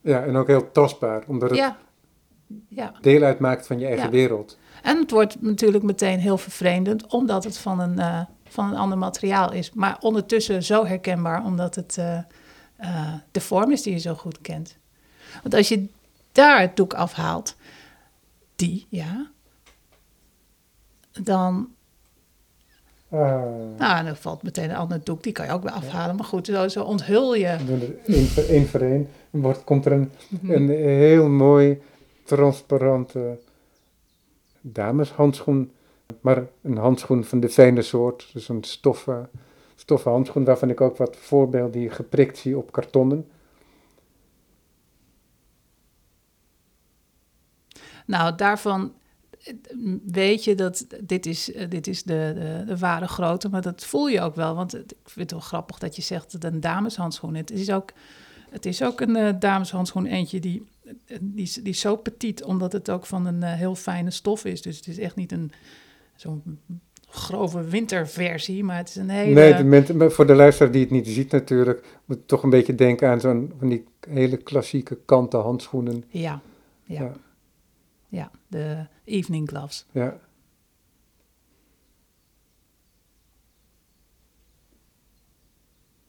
[0.00, 1.76] Ja, en ook heel tastbaar, omdat het Ja.
[2.68, 2.92] Ja.
[3.00, 4.10] deel uitmaakt van je eigen Ja.
[4.10, 4.58] wereld.
[4.82, 9.52] En het wordt natuurlijk meteen heel vervreemdend, omdat het van een, van een ander materiaal
[9.52, 9.72] is.
[9.72, 11.94] Maar ondertussen zo herkenbaar, omdat het
[13.30, 14.76] de vorm is die je zo goed kent.
[15.42, 15.86] Want als je
[16.32, 17.56] daar het doek afhaalt,
[18.68, 19.30] die, ja,
[21.22, 21.68] dan,
[23.08, 23.18] Ah,
[23.78, 26.16] nou, dan valt meteen een ander doek, die kan je ook weer afhalen.
[26.16, 27.56] Maar goed, zo, zo onthul je.
[28.06, 29.08] één voor één voor één.
[29.30, 30.52] Wordt, komt er een, Mhm.
[30.52, 31.82] een heel mooi,
[32.24, 33.38] transparante
[34.60, 35.70] dameshandschoen.
[36.20, 38.30] Maar een handschoen van de fijne soort.
[38.32, 39.28] Dus een stoffen,
[39.76, 43.26] stoffen handschoen waarvan ik ook wat voorbeelden hier geprikt zie op kartonnen.
[48.06, 48.92] Nou, daarvan
[49.44, 49.54] eh,
[50.06, 53.84] weet je dat dit is, eh, dit is de, de, de ware grootte, maar dat
[53.84, 54.54] voel je ook wel.
[54.54, 57.40] Want ik vind het wel grappig dat je zegt dat een dameshandschoen is.
[57.40, 57.90] Het is ook,
[58.50, 60.66] het is ook een eh, dameshandschoen eentje die,
[61.20, 64.62] die, is- die is zo petit, omdat het ook van een heel fijne stof is.
[64.62, 65.52] Dus het is echt niet een
[66.16, 66.58] zo'n
[67.08, 69.34] grove winterversie, maar het is een hele...
[69.34, 72.50] Nee, de mensen- maar voor de luisteraar die het niet ziet natuurlijk, moet toch een
[72.50, 76.04] beetje denken aan zo'n van die hele klassieke kanten handschoenen.
[76.08, 76.40] Ja,
[76.84, 77.12] ja, Ja.
[78.12, 79.86] Ja, de evening gloves.
[79.90, 80.20] Ja.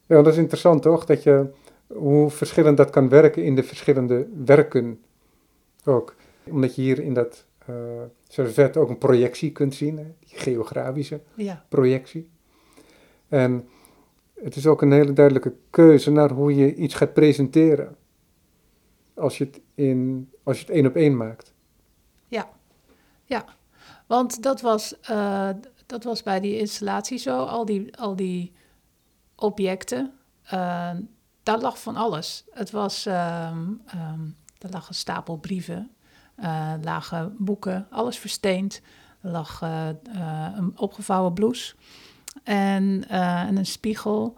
[0.05, 1.05] Ja, dat is interessant toch?
[1.05, 1.49] Dat je,
[1.87, 5.01] hoe verschillend dat kan werken in de verschillende werken
[5.85, 6.15] ook.
[6.43, 10.03] Omdat je hier in dat eh servet ook een projectie kunt zien, hè?
[10.19, 12.29] die geografische Ja, projectie.
[13.27, 13.67] En
[14.33, 17.95] het is ook een hele duidelijke keuze naar hoe je iets gaat presenteren.
[19.13, 21.52] Als je het, in, als je het één op één maakt.
[24.07, 25.49] Want dat was, eh,
[25.85, 27.43] dat was bij die installatie zo.
[27.43, 28.53] Al die, al die
[29.35, 30.11] objecten,
[30.43, 30.89] eh,
[31.43, 32.43] daar lag van alles.
[32.51, 33.67] Het was, ehm,
[34.59, 35.91] er lag een stapel brieven,
[36.35, 38.81] eh, lagen boeken, alles versteend.
[39.21, 39.61] Er lag
[40.55, 41.75] een opgevouwen blouse
[42.43, 44.35] en, en een spiegel.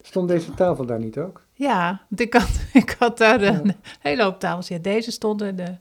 [0.00, 1.42] Stond deze tafel daar niet ook?
[1.52, 2.50] Ja, want ik had,
[2.82, 3.74] ik had daar een Ja.
[4.00, 4.68] hele hoop tafels.
[4.68, 5.76] Ja, deze stonden de,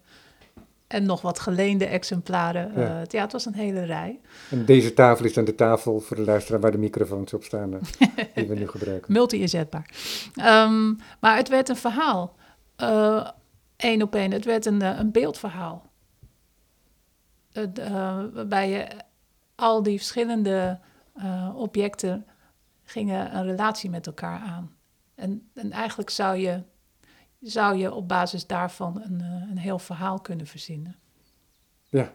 [0.93, 2.71] en nog wat geleende exemplaren.
[2.75, 2.81] Ja.
[2.81, 3.03] Ja.
[3.07, 4.19] ja, het was een hele rij.
[4.49, 7.73] En deze tafel is dan de tafel voor de luisteraar waar de microfoons op staan,
[7.73, 7.79] eh,
[8.35, 9.13] die we nu gebruiken.
[9.13, 9.89] Multi-inzetbaar.
[10.35, 12.35] Ehm, maar het werd een verhaal.
[13.77, 14.31] Eén op één.
[14.31, 15.91] Het werd een, eh, een beeldverhaal.
[17.51, 17.65] Eh,
[18.33, 18.87] waarbij je
[19.55, 20.79] al die verschillende
[21.13, 22.25] eh, objecten
[22.83, 24.75] gingen een relatie met elkaar aan.
[25.15, 26.63] En, en eigenlijk zou je,
[27.43, 30.95] zou je op basis daarvan een, eh, een heel verhaal kunnen verzinnen.
[31.89, 32.13] Ja.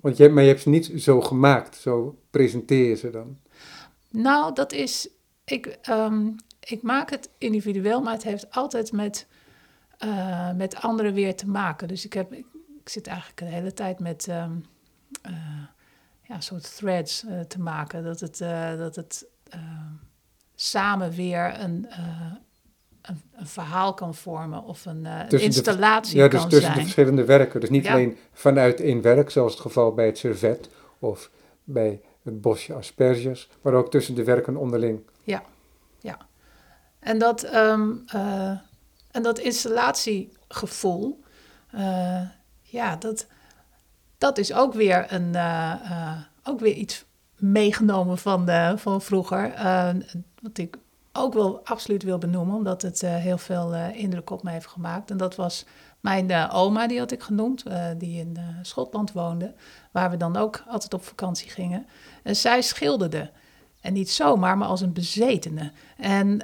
[0.00, 3.38] Want, je, maar je hebt ze niet zo gemaakt, zo presenteer je ze dan.
[4.10, 5.08] Nou, dat is.
[5.44, 9.26] Ik, ehm, ik maak het individueel, maar het heeft altijd met,
[9.98, 11.88] eh, met anderen weer te maken.
[11.88, 12.46] Dus ik, heb, ik,
[12.80, 14.56] ik zit eigenlijk de hele tijd met ehm,
[15.22, 15.64] eh,
[16.22, 18.04] ja, soort threads te maken.
[18.04, 18.38] Dat het,
[18.78, 19.92] dat het ehm,
[20.54, 21.86] samen weer een,
[23.06, 26.74] een, een verhaal kan vormen of een, een Tussen de- installatie Ja, dus kan tussen
[26.74, 27.60] de verschillende werken.
[27.60, 27.92] Dus niet Ja.
[27.92, 31.30] alleen vanuit één werk, zoals het geval bij het servet of
[31.64, 35.00] bij het bosje asperges, maar ook tussen de werken onderling.
[36.98, 38.50] En dat, ehm, eh,
[39.10, 41.22] en dat installatiegevoel,
[41.70, 42.20] eh,
[42.62, 43.26] ja, dat,
[44.18, 45.36] dat is ook weer, een,
[46.42, 47.04] ook weer iets
[47.38, 49.52] meegenomen van, de, van vroeger.
[50.42, 50.76] wat ik
[51.16, 54.66] ook wel absoluut wil benoemen, omdat het eh, heel veel eh, indruk op me heeft
[54.66, 55.10] gemaakt.
[55.10, 55.64] En dat was
[56.00, 57.64] mijn eh, oma, die had ik genoemd,
[57.98, 59.54] die in Schotland woonde,
[59.90, 61.86] waar we dan ook altijd op vakantie gingen.
[62.22, 63.30] En zij schilderde.
[63.80, 65.72] En niet zomaar, maar als een bezetene.
[65.96, 66.40] En,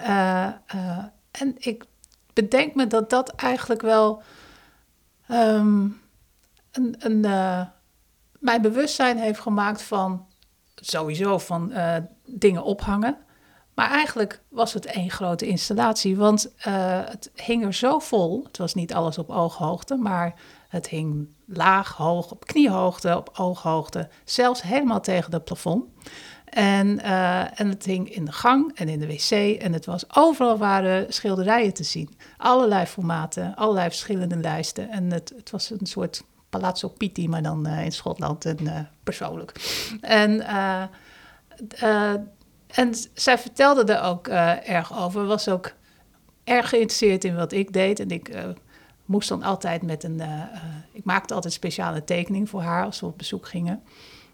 [1.31, 1.85] en ik
[2.33, 4.23] bedenk me dat dat eigenlijk wel
[5.27, 5.89] ehm,
[6.73, 7.21] een, een,
[8.39, 10.27] mijn bewustzijn heeft gemaakt van
[10.75, 11.73] sowieso van
[12.25, 13.17] dingen ophangen.
[13.75, 18.45] Maar eigenlijk was het één grote installatie, want eh, het hing er zo vol.
[18.45, 20.35] Het was niet alles op ooghoogte, maar
[20.69, 25.85] het hing laag, hoog, op kniehoogte, op ooghoogte, zelfs helemaal tegen het plafond.
[26.45, 29.31] En, eh, en het hing in de gang en in de wc.
[29.61, 32.17] En het was overal waren schilderijen te zien.
[32.37, 34.91] Allerlei formaten, allerlei verschillende lijsten.
[34.91, 39.53] En het, het was een soort Palazzo Pitti, maar dan eh, in Schotland en persoonlijk.
[40.01, 40.43] En
[42.73, 45.27] en zij vertelde er ook uh, erg over.
[45.27, 45.73] Was ook
[46.45, 48.01] erg geïnteresseerd in wat ik deed.
[48.01, 48.45] En ik uh,
[49.05, 50.19] moest dan altijd met een.
[50.21, 50.43] Uh,
[50.93, 53.83] ik maakte altijd speciale tekening voor haar als we op bezoek gingen.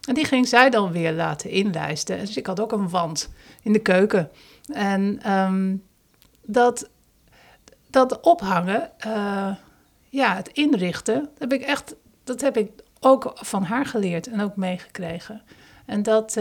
[0.09, 2.19] En die ging zij dan weer laten inlijsten.
[2.19, 3.31] Dus ik had ook een wand
[3.63, 4.31] in de keuken.
[4.73, 5.85] En um,
[6.43, 6.91] dat,
[7.91, 8.91] dat ophangen,
[10.09, 11.95] ja, het inrichten, dat heb ik echt.
[12.25, 12.71] Dat heb ik
[13.01, 15.43] ook van haar geleerd en ook meegekregen.
[15.87, 16.37] En dat,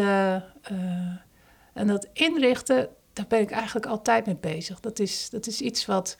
[1.77, 4.79] en dat inrichten, daar ben ik eigenlijk altijd mee bezig.
[4.79, 6.17] Dat is, dat is iets wat,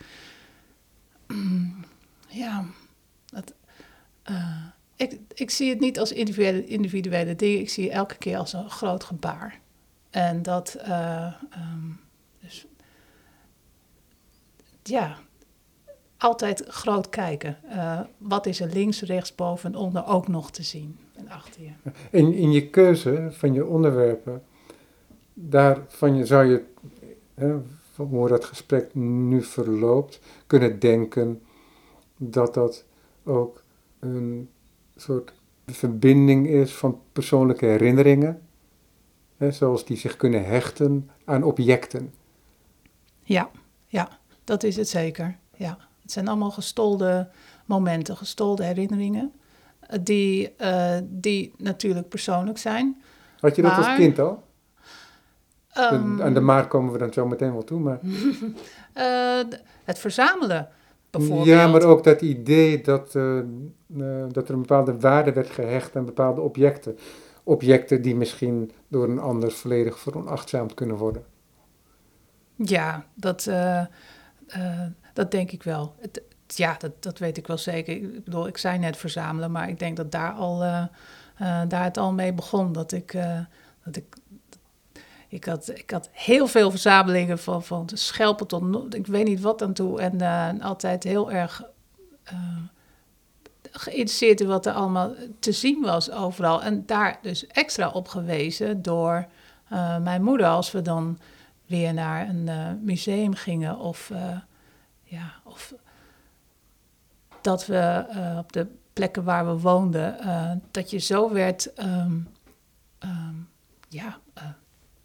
[2.27, 2.65] ja,
[3.25, 3.53] dat,
[4.29, 4.65] uh,
[4.95, 8.53] ik, ik zie het niet als individuele, individuele dingen, ik zie het elke keer als
[8.53, 9.59] een groot gebaar.
[10.09, 10.77] En dat,
[11.55, 11.99] um,
[12.39, 12.65] dus,
[14.83, 15.17] ja,
[16.17, 17.57] altijd groot kijken.
[17.69, 21.61] Uh, wat is er links, rechts, boven en onder ook nog te zien en achter
[21.61, 21.91] je.
[22.11, 24.43] In, in je keuze van je onderwerpen,
[25.39, 26.63] daarvan je, zou je,
[27.33, 27.55] hè,
[27.91, 31.41] van hoe dat gesprek nu verloopt, kunnen denken
[32.17, 32.85] dat dat
[33.23, 33.63] ook
[33.99, 34.49] een
[34.95, 35.33] soort
[35.65, 38.41] verbinding is van persoonlijke herinneringen,
[39.37, 42.13] hè, zoals die zich kunnen hechten aan objecten.
[43.23, 43.49] Ja,
[43.87, 45.37] ja, dat is het zeker.
[45.55, 45.77] Ja.
[46.01, 47.29] Het zijn allemaal gestolde
[47.65, 49.31] momenten, gestolde herinneringen,
[49.79, 53.01] eh, die, uh, die natuurlijk persoonlijk zijn.
[53.39, 54.43] Had je dat als kind al?
[55.79, 57.99] Um, aan de maar komen we dan zo meteen wel toe, maar...
[58.95, 60.69] uh, het verzamelen,
[61.09, 61.47] bijvoorbeeld.
[61.47, 63.41] Ja, maar ook dat idee dat, uh,
[64.31, 66.97] dat er een bepaalde waarde werd gehecht aan bepaalde objecten.
[67.43, 71.23] Objecten die misschien door een ander volledig veronachtzaamd kunnen worden.
[72.55, 73.49] Ja, dat
[75.13, 75.95] dat denk ik wel.
[75.99, 77.93] Het, ja, dat, dat weet ik wel zeker.
[77.95, 80.59] Ik bedoel, ik zei net verzamelen, maar ik denk dat daar, al,
[81.67, 82.73] daar het al mee begon.
[82.73, 83.17] Dat ik,
[83.83, 84.16] dat ik,
[85.27, 89.41] ik, had, ik had heel veel verzamelingen van, van de schelpen tot ik weet niet
[89.41, 90.01] wat aan toe.
[90.01, 91.63] En altijd heel erg
[93.71, 96.63] geïnteresseerd in wat er allemaal te zien was overal.
[96.63, 99.27] En daar dus extra op gewezen door
[100.01, 101.19] mijn moeder als we dan
[101.65, 102.49] weer naar een
[102.83, 104.11] museum gingen of
[105.03, 105.73] ja, of
[107.41, 108.05] dat we
[108.37, 110.17] op de plekken waar we woonden,
[110.71, 112.29] dat je zo werd um,
[113.89, 114.19] ja,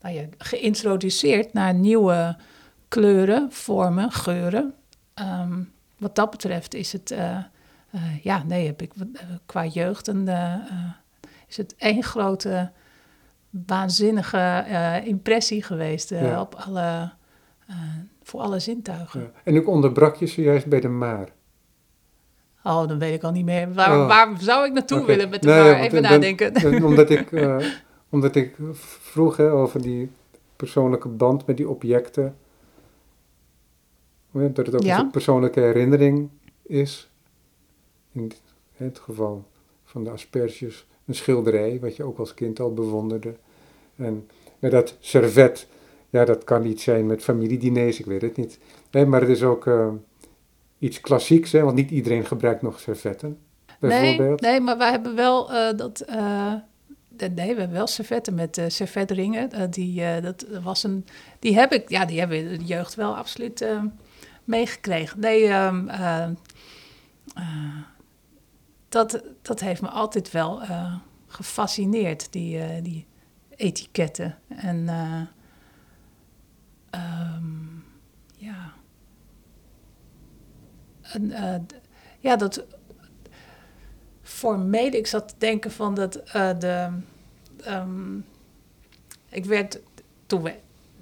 [0.02, 2.36] nou ja, geïntroduceerd naar nieuwe
[2.88, 4.74] kleuren, vormen, geuren.
[5.20, 7.14] Um, wat dat betreft is het,
[8.22, 8.92] ja, nee, heb ik
[9.46, 10.28] qua jeugd een,
[11.48, 12.70] is het één grote
[13.50, 14.64] waanzinnige
[15.04, 16.40] impressie geweest ja.
[16.40, 17.10] op alle
[18.22, 19.32] voor alle zintuigen.
[19.44, 21.28] En ik onderbrak je zojuist bij de maar.
[22.64, 23.72] Oh, dan weet ik al niet meer.
[23.72, 24.06] Waar, oh.
[24.06, 25.80] waar zou ik naartoe willen met de maar?
[25.80, 26.84] Even nadenken.
[26.84, 27.30] omdat, ik,
[28.12, 28.56] omdat ik
[29.00, 30.10] vroeg hè, over die
[30.56, 32.36] persoonlijke band met die objecten.
[34.30, 36.28] Dat het ook een persoonlijke herinnering
[36.62, 37.10] is.
[38.12, 38.32] In
[38.72, 39.44] het geval
[39.84, 40.86] van de asperges.
[41.06, 43.34] Een schilderij, wat je ook als kind al bewonderde.
[43.96, 45.66] En met dat servet
[46.12, 48.58] ja, dat kan iets zijn met familiediners, ik weet het niet.
[48.90, 49.88] Nee, maar het is ook uh,
[50.78, 53.38] iets klassieks, hè, want niet iedereen gebruikt nog servetten.
[53.80, 56.04] Nee, nee, maar wij hebben wel uh, dat.
[56.08, 56.54] Uh,
[57.16, 59.70] nee, we hebben wel servetten met uh, servetringen.
[59.70, 61.06] die, dat was een,
[61.38, 63.66] die heb ik, ja, die hebben de jeugd wel absoluut
[64.44, 65.20] meegekregen.
[65.20, 65.90] Nee, um,
[68.88, 70.62] dat, dat heeft me altijd wel
[71.26, 73.06] gefascineerd, die, die
[73.56, 74.38] etiketten.
[74.48, 74.88] En
[76.94, 77.84] um,
[78.36, 78.72] ja.
[82.20, 82.64] Ja, dat
[84.32, 86.88] formele, ik zat te denken van dat uh, de.
[87.68, 88.24] Um,
[89.28, 89.80] ik werd
[90.26, 90.54] toen we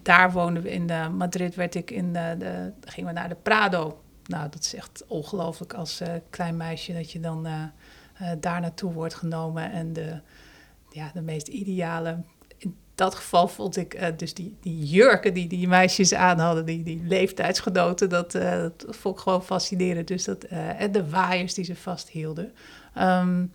[0.03, 4.01] daar woonden we in Madrid, werd ik in de, de gingen we naar de Prado.
[4.25, 7.63] Nou, dat is echt ongelooflijk als uh, klein meisje dat je dan uh,
[8.41, 10.21] daar naartoe wordt genomen en de,
[10.91, 12.19] ja, de meest ideale
[12.95, 17.03] dat geval vond ik dus die, die jurken die die meisjes aan hadden, die, die
[17.05, 18.39] leeftijdsgenoten, dat,
[18.89, 20.09] vond ik gewoon fascinerend.
[20.09, 22.53] Dus dat, en de waaiers die ze vasthielden.
[23.01, 23.53] Um,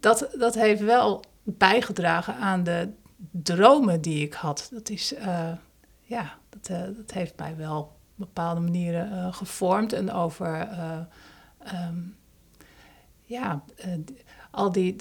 [0.00, 2.92] dat, dat heeft wel bijgedragen aan de
[3.30, 4.68] dromen die ik had.
[4.72, 5.14] Dat is,
[6.00, 10.68] ja, dat, dat heeft mij wel op bepaalde manieren gevormd en over,
[11.88, 12.16] um,
[13.22, 13.62] ja,
[14.50, 14.96] al die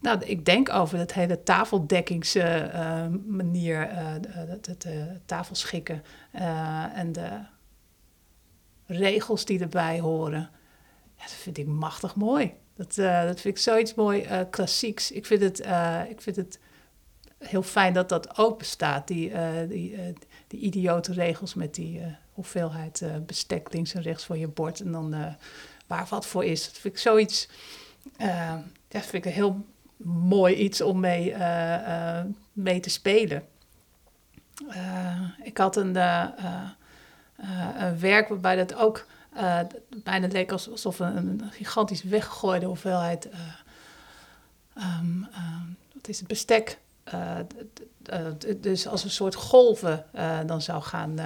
[0.00, 4.86] nou, ik denk over dat hele tafeldekkingsmanier, het
[5.26, 6.02] tafelschikken
[6.94, 7.40] en de
[8.86, 10.50] regels die erbij horen.
[11.16, 12.52] Ja, dat vind ik machtig mooi.
[12.76, 15.10] Dat, dat vind ik zoiets mooi klassieks.
[15.10, 15.58] Ik vind het,
[16.08, 16.58] ik vind het
[17.38, 19.08] heel fijn dat dat ook bestaat.
[19.08, 20.14] Die, eh, die, eh,
[20.46, 24.80] die idiote regels met die eh, hoeveelheid eh, bestek links en rechts voor je bord.
[24.80, 25.34] En dan eh,
[25.86, 26.64] waar wat voor is.
[26.64, 27.48] Dat vind ik zoiets.
[28.16, 28.54] eh
[28.88, 29.64] ja, vind ik een heel
[30.26, 33.44] mooi iets om mee, eh, eh, mee te spelen.
[34.68, 36.62] Eh, ik had een, eh, eh,
[37.36, 39.06] eh, een werk waarbij dat ook
[39.36, 39.58] eh,
[40.02, 43.28] bijna leek als- alsof een, gigantisch weggegooide hoeveelheid.
[43.28, 43.40] eh,
[44.74, 45.64] ehm, ehm,
[45.94, 46.78] wat is het bestek?
[47.04, 47.36] eh,
[48.56, 50.04] dus als een soort golven
[50.46, 51.18] dan zou gaan,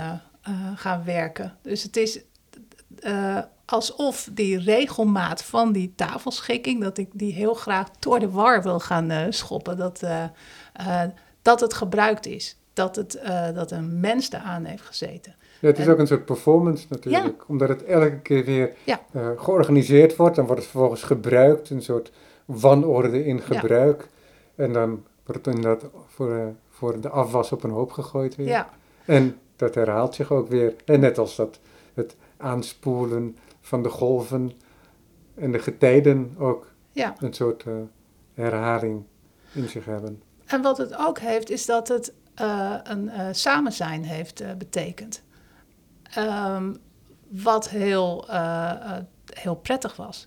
[0.75, 1.57] gaan werken.
[1.63, 2.21] Dus het is
[3.65, 8.81] alsof die regelmaat van die tafelschikking, dat ik die heel graag door de war wil
[8.81, 10.03] gaan schoppen, dat,
[11.43, 12.57] dat het gebruikt is.
[12.73, 13.21] Dat, het,
[13.55, 15.35] dat een mens eraan heeft gezeten.
[15.61, 19.01] Ja, het is En- ook een soort performance natuurlijk, omdat het elke keer weer Ja.
[19.13, 20.37] eh, georganiseerd wordt.
[20.37, 22.13] Dan wordt het vervolgens gebruikt, een soort
[22.45, 24.09] wanorde in gebruik.
[24.55, 28.47] En dan wordt het inderdaad voor, eh, voor de afwas op een hoop gegooid weer.
[28.47, 28.69] Ja,
[29.05, 30.75] En dat herhaalt zich ook weer.
[30.85, 31.59] En net als dat
[31.95, 34.53] het aanspoelen van de golven
[35.35, 36.67] en de getijden ook
[37.19, 37.73] een soort eh,
[38.35, 39.03] herhaling
[39.53, 40.23] in zich hebben.
[40.47, 42.13] En wat het ook heeft, is dat het
[42.85, 45.23] een samenzijn heeft betekend.
[46.15, 46.73] Ehm,
[47.29, 49.03] wat heel, eh, eh,
[49.35, 50.27] heel prettig was.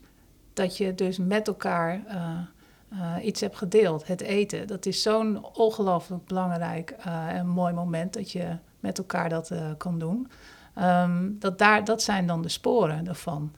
[0.54, 4.08] Dat je dus met elkaar eh, iets hebt gedeeld.
[4.08, 6.96] Het eten, dat is zo'n ongelooflijk belangrijk
[7.28, 10.28] en mooi moment dat je met elkaar dat kan doen.
[10.76, 13.52] Ehm, dat, daar, dat zijn dan de sporen ervan.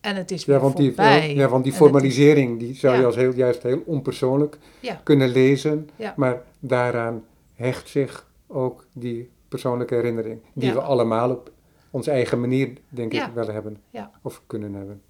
[0.00, 1.34] En het is Ja, want die, voorbij.
[1.34, 3.06] ja, want die formalisering die zou je Ja.
[3.06, 5.00] als heel, juist heel onpersoonlijk Ja.
[5.02, 5.90] kunnen lezen.
[6.16, 7.22] Maar daaraan
[7.54, 10.40] hecht zich ook die persoonlijke herinnering.
[10.54, 10.74] Die Ja.
[10.74, 11.52] we allemaal op
[11.90, 13.28] onze eigen manier, denk Ja.
[13.28, 13.82] ik, wel hebben.
[13.90, 14.10] Ja.
[14.22, 15.02] Of kunnen hebben.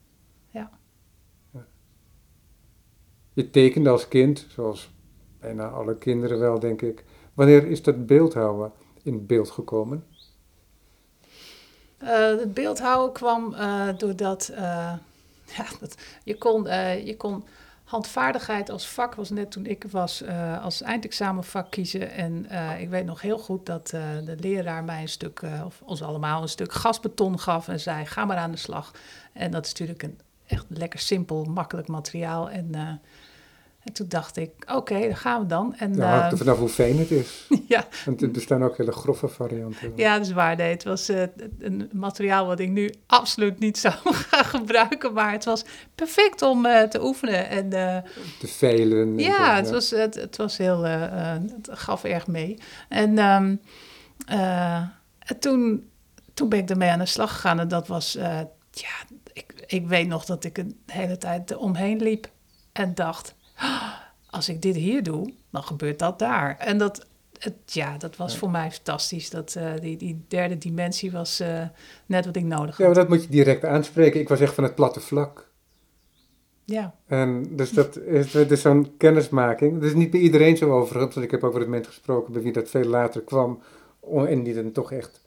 [0.50, 0.70] Ja.
[1.50, 1.66] Ja.
[3.32, 4.92] Je tekende als kind, zoals
[5.40, 7.04] bijna alle kinderen wel, denk ik.
[7.34, 8.72] Wanneer is dat beeldhouden
[9.02, 10.04] in beeld gekomen?
[11.98, 14.94] Eh, het beeldhouden kwam eh, doordat eh,
[15.56, 16.62] ja, dat, je, kon,
[17.04, 17.44] je kon
[17.90, 22.10] handvaardigheid als vak, was net toen ik was, eh, als eindexamenvak kiezen.
[22.10, 25.82] En eh, ik weet nog heel goed dat eh, de leraar mij een stuk, of
[25.84, 28.92] ons allemaal, een stuk gasbeton gaf en zei: ga maar aan de slag.
[29.32, 32.50] En dat is natuurlijk een echt lekker simpel, makkelijk materiaal.
[32.50, 33.00] En,
[33.84, 35.74] en toen dacht ik: oké, daar gaan we dan.
[35.74, 37.46] En, Nou, hangt er vanaf hoe fijn het is.
[37.68, 39.92] ja, Want er bestaan ook hele grove varianten.
[39.96, 40.56] ja, dat is waar.
[40.56, 41.22] Nee, het was eh,
[41.58, 43.94] een materiaal wat ik nu absoluut niet zou
[44.28, 45.12] gaan gebruiken.
[45.12, 45.64] Maar het was
[45.94, 47.48] perfect om eh, te oefenen.
[47.48, 48.10] En eh,
[48.40, 49.18] De veilen.
[49.18, 50.82] en zo, ja, het was, het, het was heel...
[50.82, 52.58] het gaf erg mee.
[52.88, 53.56] En, ehm,
[54.26, 54.76] eh,
[55.18, 55.90] en toen,
[56.34, 57.60] toen ben ik ermee aan de slag gegaan.
[57.60, 58.12] En dat was...
[58.70, 58.94] ja,
[59.32, 62.30] ik, ik weet nog dat ik een hele tijd omheen liep.
[62.72, 63.34] En dacht...
[63.60, 63.88] "Ah,
[64.30, 66.56] Als ik dit hier doe, dan gebeurt dat daar.
[66.58, 67.06] En dat...
[67.38, 68.38] Het, ja, dat was Ja.
[68.38, 69.30] voor mij fantastisch.
[69.30, 71.62] Dat, eh, die, die derde dimensie was eh,
[72.06, 73.08] net wat ik nodig Ja, maar had.
[73.08, 74.20] dat moet je direct aanspreken.
[74.20, 75.48] Ik was echt van het platte vlak.
[76.64, 79.74] Ja, En dus dat is, zo'n kennismaking.
[79.74, 81.14] Dat is niet bij iedereen zo overigens.
[81.14, 83.62] Want ik heb ook met mensen gesproken bij wie dat veel later kwam.
[84.26, 85.20] En die dan toch echt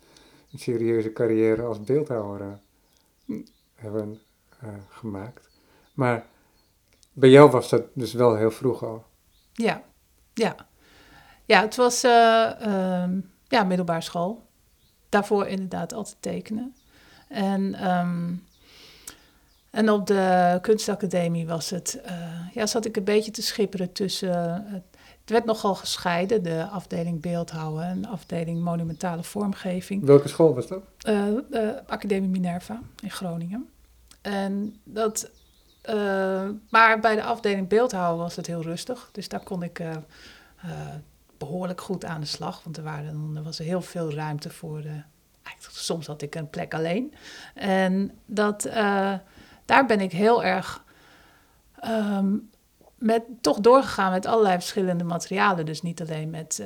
[0.52, 3.36] een serieuze carrière als beeldhouwer eh,
[3.76, 4.20] hebben
[4.90, 5.50] gemaakt.
[5.94, 6.26] Maar
[7.14, 9.06] bij jou was dat dus wel heel vroeg al.
[9.54, 9.82] ja,
[10.34, 10.56] ja.
[11.46, 14.42] Ja, het was eh, ehm, ja, middelbare school.
[15.10, 16.76] Daarvoor inderdaad altijd tekenen.
[17.28, 18.34] En, ehm,
[19.70, 24.66] en op de kunstacademie was het, eh, ja, zat ik een beetje te schipperen tussen.
[25.20, 30.06] het werd nogal gescheiden, de afdeling beeldhouden en de afdeling monumentale vormgeving.
[30.06, 30.84] Welke school was dat?
[30.98, 33.70] eh, Academie Minerva in Groningen.
[34.22, 35.32] En dat,
[35.84, 39.10] eh, maar bij de afdeling beeldhouden was het heel rustig.
[39.12, 40.70] Dus daar kon ik eh, eh,
[41.38, 42.64] behoorlijk goed aan de slag.
[42.64, 44.78] Want er, waren, er was heel veel ruimte voor.
[45.44, 47.14] eigenlijk, soms had ik een plek alleen.
[47.56, 48.62] En dat,
[49.66, 50.84] daar ben ik heel erg
[51.80, 52.36] ehm,
[52.98, 55.66] met, toch doorgegaan met allerlei verschillende materialen.
[55.66, 56.64] Dus niet alleen met,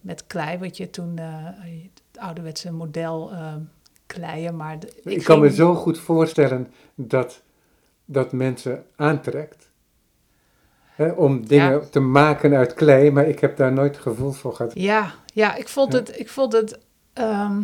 [0.00, 3.32] met klei, wat je toen het ouderwetse model
[4.06, 4.56] kleien.
[4.56, 7.42] Maar de- Ik, kan ging- me zo goed voorstellen dat
[8.06, 9.70] dat mensen aantrekt.
[10.94, 14.72] Hè, om dingen te maken uit klei, maar ik heb daar nooit gevoel voor gehad.
[14.74, 15.98] Ja, ja ik vond Ja.
[15.98, 16.78] het, ik vond het,
[17.12, 17.62] ehm,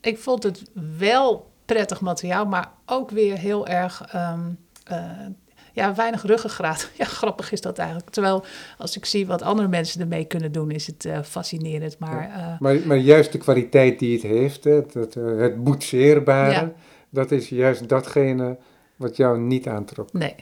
[0.00, 0.62] ik vond het
[0.98, 4.40] wel prettig materiaal, maar ook weer heel erg, ehm,
[4.84, 5.10] eh,
[5.72, 6.90] ja, weinig ruggengraat.
[6.98, 8.10] Ja, grappig is dat eigenlijk.
[8.10, 8.44] Terwijl
[8.78, 11.98] als ik zie wat andere mensen ermee kunnen doen, is het eh, fascinerend.
[11.98, 16.72] Maar eh, Maar, maar juist de kwaliteit die het heeft, hè, eh, het boetseerbare,
[17.10, 18.56] dat is juist datgene
[19.02, 20.12] wat jou niet aantrok.
[20.12, 20.34] nee,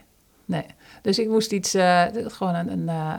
[0.45, 0.65] nee.
[1.03, 3.15] Dus ik moest iets, eh, gewoon een, een eh,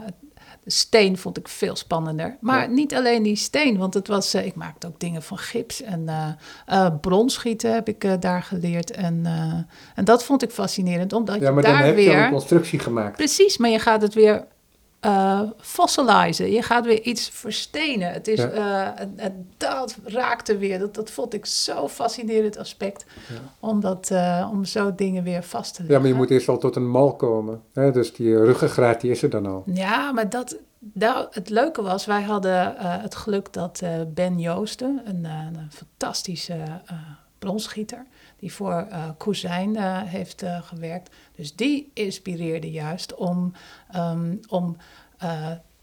[0.64, 2.36] De steen vond ik veel spannender.
[2.40, 2.66] Maar Ja.
[2.74, 6.08] niet alleen die steen, want het was, eh, ik maakte ook dingen van gips en
[7.00, 8.90] bronschieten heb ik daar geleerd.
[8.90, 9.26] En,
[9.94, 12.24] en dat vond ik fascinerend, omdat Ja, je maar dan daar heb je al weer...
[12.24, 13.16] een constructie gemaakt.
[13.16, 14.44] Precies, maar je gaat het weer
[15.02, 16.50] eh fossilizen.
[16.50, 18.12] Je gaat weer iets verstenen.
[18.12, 18.48] Het is, Ja.
[18.50, 20.78] eh, en, en dat raakte weer.
[20.78, 23.04] Dat, dat vond ik zo fascinerend aspect.
[23.28, 23.34] Ja.
[23.60, 25.94] Om, dat, eh, om zo dingen weer vast te leggen.
[25.96, 27.62] Ja, maar je moet eerst al tot een mal komen.
[27.72, 27.90] Hè?
[27.92, 29.62] Dus die ruggengraat, die is er dan al.
[29.66, 30.56] Ja, maar dat,
[30.92, 33.82] nou, het leuke was, wij hadden het geluk dat
[34.14, 36.56] Ben Joosten, een, een fantastische
[37.38, 38.06] bronsschieter,
[38.42, 41.10] die voor eh, heeft eh, gewerkt.
[41.36, 43.52] Dus die inspireerde juist om,
[43.90, 44.76] ehm, om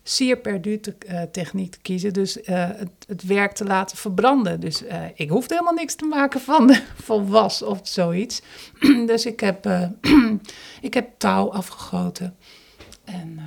[0.03, 0.95] sier perdu te,
[1.32, 2.14] techniek te kiezen.
[2.14, 4.60] Dus het, het werk te laten verbranden.
[4.60, 4.84] Dus
[5.16, 6.76] ik hoefde helemaal niks te maken van,
[7.07, 8.41] van was of zoiets.
[9.12, 9.89] dus ik heb,
[10.82, 12.36] ik heb touw afgegoten.
[13.03, 13.39] En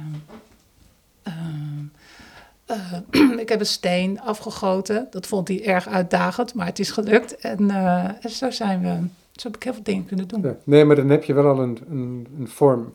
[2.72, 5.06] eh, ik heb een steen afgegoten.
[5.10, 7.36] Dat vond hij erg uitdagend, maar het is gelukt.
[7.36, 9.08] En, eh, en zo zijn we.
[9.32, 10.42] Zo heb ik heel veel dingen kunnen doen.
[10.42, 10.56] Ja.
[10.64, 12.94] Nee, maar dan heb je wel al een, een, een vorm.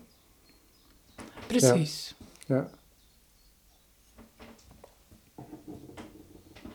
[1.47, 2.15] Precies.
[2.45, 2.67] Ja.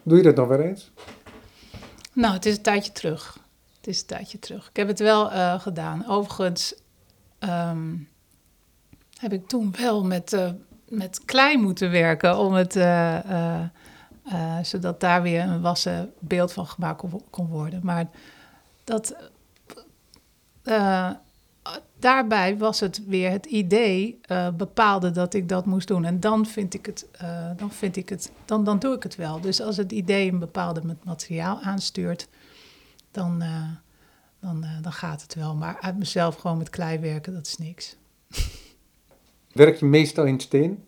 [0.03, 0.91] Doe je dat nog wel eens?
[2.13, 3.39] Nou, het is een tijdje terug.
[3.77, 4.69] Het is een tijdje terug.
[4.69, 6.07] Ik heb het wel eh, gedaan.
[6.09, 6.75] Overigens
[7.39, 7.95] ehm,
[9.19, 10.33] heb ik toen wel met,
[10.93, 13.65] met klei moeten werken om het, eh, eh,
[14.23, 17.81] eh, zodat daar weer een wassen beeld van gemaakt kon, kon worden.
[17.83, 18.07] Maar
[18.85, 19.17] dat,
[21.99, 24.21] daarbij was het weer het idee
[24.57, 26.05] bepaalde dat ik dat moest doen.
[26.05, 27.07] En dan vind ik het,
[27.57, 29.41] dan vind ik het, dan, dan doe ik het wel.
[29.41, 32.29] Dus als het idee een bepaalde met materiaal aanstuurt,
[33.11, 33.43] dan,
[34.41, 35.55] dan, dan gaat het wel.
[35.55, 37.97] Maar uit mezelf gewoon met klei werken, dat is niks.
[39.53, 40.85] Werk je meestal in steen?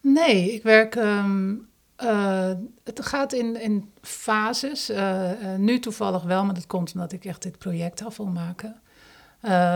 [0.00, 0.94] Nee, ik werk.
[0.96, 1.54] ehm,
[1.96, 2.52] eh,
[2.84, 4.88] het gaat in, in fases.
[4.88, 8.26] Eh, eh, nu toevallig wel, maar dat komt omdat ik echt dit project af wil
[8.26, 8.78] maken.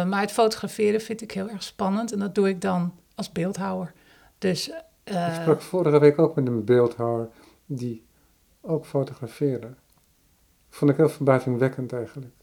[0.08, 3.92] Maar het fotograferen vind ik heel erg spannend en dat doe ik dan als beeldhouwer.
[4.38, 4.68] Dus
[5.04, 7.28] Ik sprak vorige week ook met een beeldhouwer
[7.66, 8.06] die
[8.60, 9.74] ook fotografeerde.
[10.70, 12.34] Vond ik heel verbazingwekkend eigenlijk.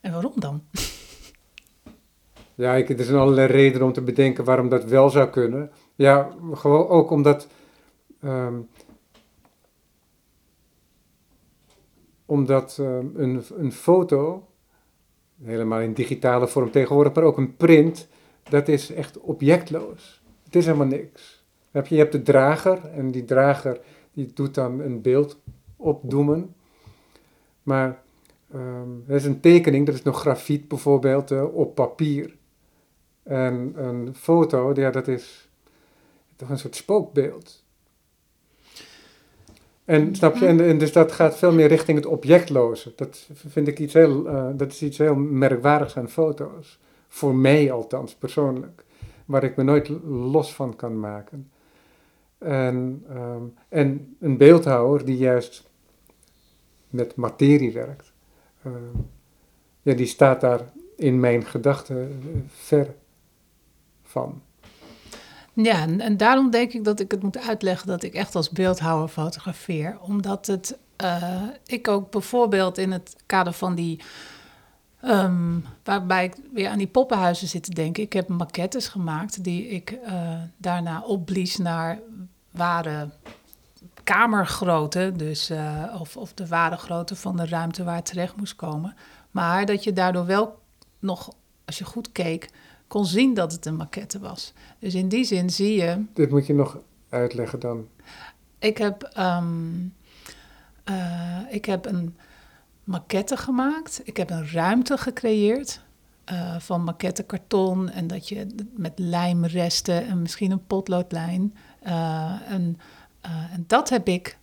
[0.00, 0.62] en waarom dan?
[2.56, 5.70] Ja, ik, er zijn allerlei redenen om te bedenken waarom dat wel zou kunnen.
[5.94, 7.48] Ja, gewoon ook omdat.
[8.20, 8.54] ehm,
[12.26, 14.46] omdat ehm, een, een foto,
[15.42, 18.08] helemaal in digitale vorm tegenwoordig, maar ook een print,
[18.48, 20.22] dat is echt objectloos.
[20.44, 21.44] Het is helemaal niks.
[21.70, 23.80] Heb je, je hebt de drager en die drager
[24.12, 25.40] die doet dan een beeld
[25.76, 26.54] opdoemen.
[27.62, 28.02] Maar
[28.52, 32.36] ehm er is een tekening, dat is nog grafiet bijvoorbeeld, eh, op papier.
[33.26, 35.48] En een foto, ja, dat is
[36.36, 37.64] toch een soort spookbeeld.
[39.84, 42.92] En snap je, en, dus dat gaat veel meer richting het objectloze.
[42.96, 46.78] Dat vind ik iets heel, eh, dat is iets heel merkwaardigs aan foto's.
[47.08, 48.84] Voor mij althans, persoonlijk.
[49.24, 51.50] Waar ik me nooit los van kan maken.
[52.38, 55.68] En, ehm, en een beeldhouwer die juist
[56.90, 58.12] met materie werkt.
[58.62, 58.74] ehm,
[59.82, 62.94] ja, die staat daar in mijn gedachten eh, ver
[65.52, 68.50] Ja, en, en daarom denk ik dat ik het moet uitleggen dat ik echt als
[68.50, 69.98] beeldhouwer fotografeer.
[70.00, 74.00] Omdat het, eh, ik ook bijvoorbeeld in het kader van die,
[75.00, 78.02] ehm, waarbij ik weer aan die poppenhuizen zit te denken.
[78.02, 81.98] Ik heb maquettes gemaakt die ik eh, daarna opblies naar
[82.50, 83.08] ware
[84.04, 85.12] kamergrootte.
[85.16, 88.94] Dus, eh, of, of de ware grootte van de ruimte waar het terecht moest komen.
[89.30, 90.58] Maar dat je daardoor wel
[90.98, 91.32] nog,
[91.64, 92.50] als je goed keek,
[92.86, 94.52] kon zien dat het een maquette was.
[94.78, 96.78] Dus in die zin zie je, Dit moet je nog
[97.08, 97.86] uitleggen dan.
[98.58, 99.54] ik heb, ehm,
[100.84, 102.16] eh, ik heb een
[102.84, 104.00] maquette gemaakt.
[104.04, 105.80] Ik heb een ruimte gecreëerd
[106.24, 111.54] eh, van maquette karton en dat je met lijmresten en misschien een potloodlijn.
[111.82, 112.78] eh, en,
[113.52, 114.38] en dat heb ik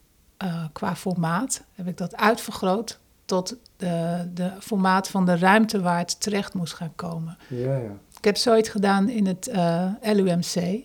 [0.74, 6.22] qua formaat, heb ik dat uitvergroot tot de, de formaat van de ruimte waar het
[6.22, 7.38] terecht moest gaan komen.
[7.48, 7.92] Ja, ja.
[8.24, 10.80] Ik heb zoiets gedaan in het eh, LUMC, eh,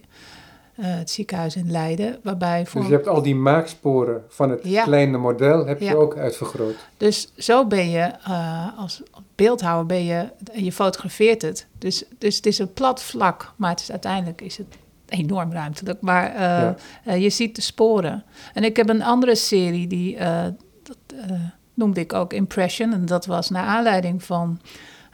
[0.76, 2.80] het ziekenhuis in Leiden, waarbij voor...
[2.80, 4.82] Dus je hebt al die maaksporen van het Ja.
[4.84, 6.74] kleine model heb je ook uitvergroot.
[6.96, 9.02] Dus zo ben je eh, als
[9.34, 11.66] beeldhouwer ben je en je fotografeert het.
[11.78, 14.76] Dus, dus het is een plat vlak, maar het is, uiteindelijk is het
[15.08, 16.00] enorm ruimtelijk.
[16.00, 16.40] Maar
[17.04, 17.12] Ja.
[17.12, 18.24] je ziet de sporen.
[18.54, 20.16] En ik heb een andere serie die
[20.82, 20.98] dat
[21.74, 24.60] noemde ik ook Impression en dat was naar aanleiding van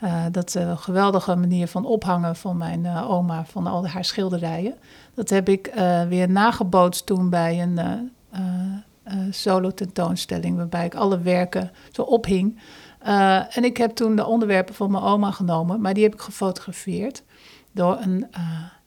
[0.04, 4.74] eh, dat uh, geweldige manier van ophangen van mijn uh, oma, van al haar schilderijen.
[5.14, 5.72] Dat heb ik
[6.08, 8.12] weer nagebootst toen bij een
[9.30, 12.60] solo tentoonstelling, waarbij ik alle werken zo ophing.
[13.50, 17.22] en ik heb toen de onderwerpen van mijn oma genomen, maar die heb ik gefotografeerd
[17.72, 18.26] door een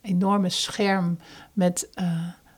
[0.01, 1.20] enorme scherm
[1.53, 1.89] met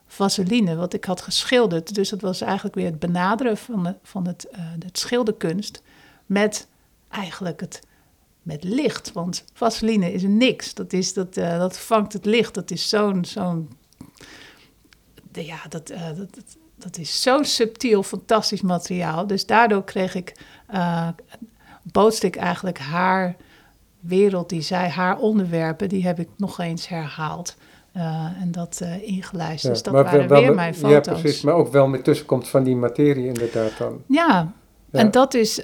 [0.07, 1.95] vaseline, wat ik had geschilderd.
[1.95, 4.47] Dus dat was eigenlijk weer het benaderen van, de, van het,
[4.79, 5.81] het schilderkunst
[6.25, 6.67] met
[7.09, 7.87] eigenlijk het
[8.49, 9.11] met licht.
[9.11, 10.73] Want vaseline is niks.
[10.73, 12.53] Dat, is, dat, uh, dat vangt het licht.
[12.53, 13.25] Dat is zo'n.
[13.25, 13.69] zo'n
[15.31, 19.27] ja, dat, uh, dat, dat, dat, is zo'n subtiel, fantastisch materiaal.
[19.27, 20.33] Dus daardoor kreeg ik.
[20.73, 21.07] Uh,
[21.83, 23.35] bootste ik eigenlijk haar
[23.99, 27.55] wereld, die zij, haar onderwerpen, die heb ik nog eens herhaald.
[27.93, 29.65] en dat ingelijst.
[29.65, 31.05] dus dat waren wel, weer mijn foto's.
[31.05, 31.41] Ja, precies.
[31.41, 34.03] Maar ook wel met tussenkomst van die materie inderdaad dan.
[34.07, 34.53] Ja,
[34.89, 34.99] ja.
[34.99, 35.61] en dat is,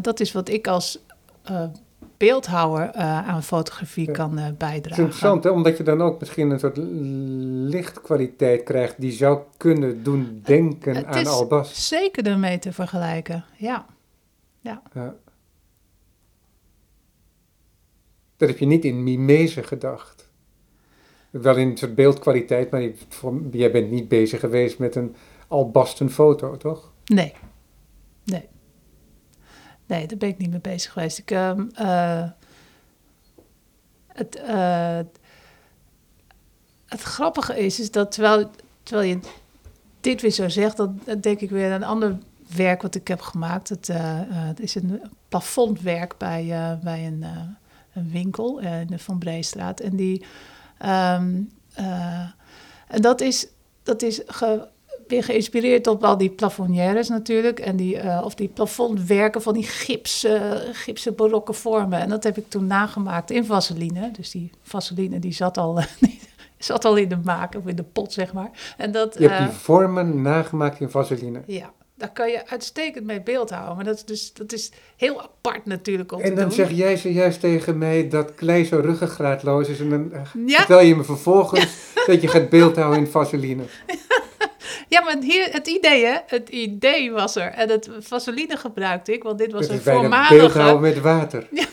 [0.00, 0.98] dat is wat ik als
[2.26, 4.82] beeldhouwer uh, aan fotografie kan uh, bijdragen.
[4.82, 5.50] Het is interessant, hè?
[5.50, 6.76] omdat je dan ook misschien een soort
[7.72, 11.68] lichtkwaliteit krijgt die zou kunnen doen denken het aan albas.
[11.68, 13.86] Het is zeker ermee te vergelijken, ja.
[14.60, 14.82] ja.
[14.94, 15.14] ja.
[18.36, 20.30] Dat heb je niet in mimese gedacht.
[21.30, 22.82] Wel in een soort beeldkwaliteit, maar
[23.50, 25.14] jij bent niet bezig geweest met een
[25.48, 26.92] albasten foto, toch?
[27.04, 27.32] Nee.
[29.86, 31.18] Nee, daar ben ik niet mee bezig geweest.
[31.18, 32.24] Ik, um, uh,
[34.06, 34.98] het, uh,
[36.86, 38.50] het grappige is, is dat terwijl,
[38.82, 39.20] terwijl je
[40.00, 42.18] dit weer zo zegt, dan denk ik weer aan een ander
[42.56, 43.68] werk wat ik heb gemaakt.
[43.68, 47.24] Het, uh, het is een plafondwerk bij, bij een,
[47.92, 49.80] een winkel in de Van Breestraat.
[49.80, 50.24] En, die,
[50.82, 51.50] um,
[52.88, 53.46] en dat is,
[53.82, 54.68] dat is ge,
[55.20, 57.60] geïnspireerd op al die plafonnières natuurlijk.
[57.60, 60.40] En die, uh, of die plafondwerken van die gips, uh,
[60.72, 62.00] gipsen barokke vormen.
[62.00, 64.10] En dat heb ik toen nagemaakt in vaseline.
[64.10, 66.20] Dus die vaseline die zat al, die
[66.58, 68.50] zat al in de maak, of in de pot zeg maar.
[68.76, 71.42] En dat, je hebt die eh, vormen nagemaakt in vaseline?
[71.46, 71.72] Ja.
[72.02, 73.76] Daar kan je uitstekend mee beeld houden.
[73.76, 76.52] Maar dat is, dus, dat is heel apart natuurlijk om En dan doen.
[76.52, 79.80] zeg jij zojuist tegen mij dat klei zo ruggengraatloos is.
[79.80, 80.12] En dan
[80.46, 80.56] ja?
[80.56, 83.62] vertel je me vervolgens dat je gaat beeldhouden in vaseline.
[83.86, 83.94] Ja,
[85.04, 86.16] maar hier, het idee, hè?
[86.26, 87.52] Het idee was er.
[87.52, 90.78] En het vaseline gebruikte ik, want dit was een voormalige...
[90.78, 91.46] met water.
[91.50, 91.64] Ja.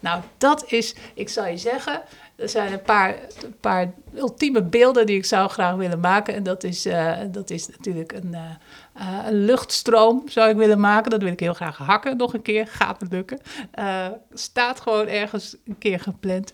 [0.00, 2.02] Nou, dat is, ik zal je zeggen,
[2.36, 3.14] er zijn een paar,
[3.44, 6.34] een paar ultieme beelden die ik zou graag willen maken.
[6.34, 11.10] En dat is, uh, dat is natuurlijk een, uh, een, luchtstroom zou ik willen maken.
[11.10, 12.66] Dat wil ik heel graag hakken nog een keer.
[12.66, 13.38] Gaat het lukken.
[13.78, 16.52] Uh, staat gewoon ergens een keer gepland.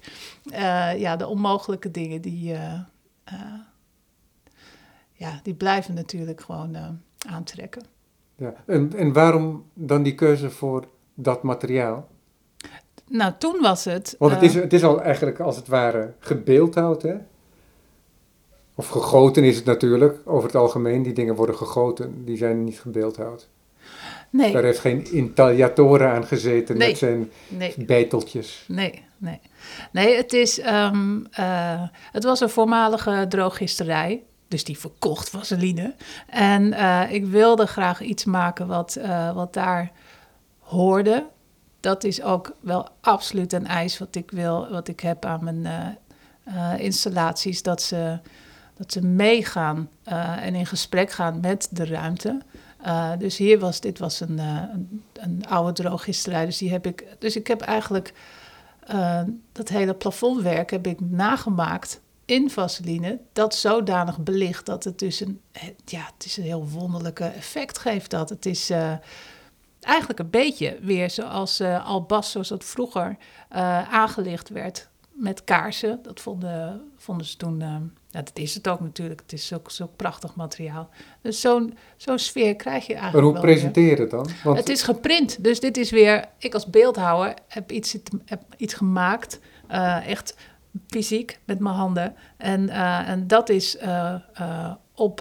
[0.96, 2.56] ja, de onmogelijke dingen die
[5.16, 6.88] ja, die blijven natuurlijk gewoon uh,
[7.32, 7.82] aantrekken.
[8.36, 8.54] Ja.
[8.66, 12.08] En, en waarom dan die keuze voor dat materiaal?
[13.08, 14.14] Nou, toen was het...
[14.18, 17.14] Want het, is, eh, het is al eigenlijk als het ware gebeeldhouwd, hè?
[18.74, 21.02] Of gegoten is het natuurlijk, over het algemeen.
[21.02, 23.48] Die dingen worden gegoten, die zijn niet gebeeldhouwd.
[24.30, 24.52] Nee.
[24.52, 26.88] Daar heeft geen intagliatore aan gezeten nee.
[26.88, 27.74] met zijn nee.
[28.66, 29.40] Nee, nee.
[29.92, 34.22] Nee, het, is, um, uh, het was een voormalige drooggisterij.
[34.48, 35.94] Dus die verkocht vaseline.
[36.26, 39.90] En uh, ik wilde graag iets maken wat, uh, wat daar
[40.58, 41.26] hoorde.
[41.80, 45.96] Dat is ook wel absoluut een eis wat ik, wil, wat ik heb aan mijn
[46.48, 47.62] uh, installaties.
[47.62, 48.18] Dat ze,
[48.76, 49.88] dat ze meegaan
[50.40, 52.40] en in gesprek gaan met de ruimte.
[53.18, 56.44] dus hier was, dit was een, een, een, oude drooggisterij.
[56.44, 58.12] Dus, die heb ik, dus ik heb eigenlijk
[59.52, 65.40] dat hele plafondwerk heb ik nagemaakt in vaseline dat zodanig belicht dat het dus een,
[65.84, 68.28] ja, het is een heel wonderlijke effect geeft dat.
[68.28, 68.92] Het is uh,
[69.80, 73.16] eigenlijk een beetje weer zoals uh, albas, zoals dat vroeger
[73.52, 75.98] uh, aangelicht werd met kaarsen.
[76.02, 80.34] Dat vonden, vonden ze toen, dat is het ook natuurlijk, het is ook zo'n prachtig
[80.34, 80.88] materiaal.
[81.22, 84.28] Dus zo'n zo'n sfeer krijg je eigenlijk Maar hoe presenteer het dan?
[84.44, 84.58] Want...
[84.58, 89.40] Het is geprint, dus dit is weer, ik als beeldhouwer heb iets, heb iets gemaakt,
[90.06, 90.36] echt
[90.88, 92.14] fysiek met mijn handen.
[92.36, 95.20] En, uh, en dat is uh, uh, op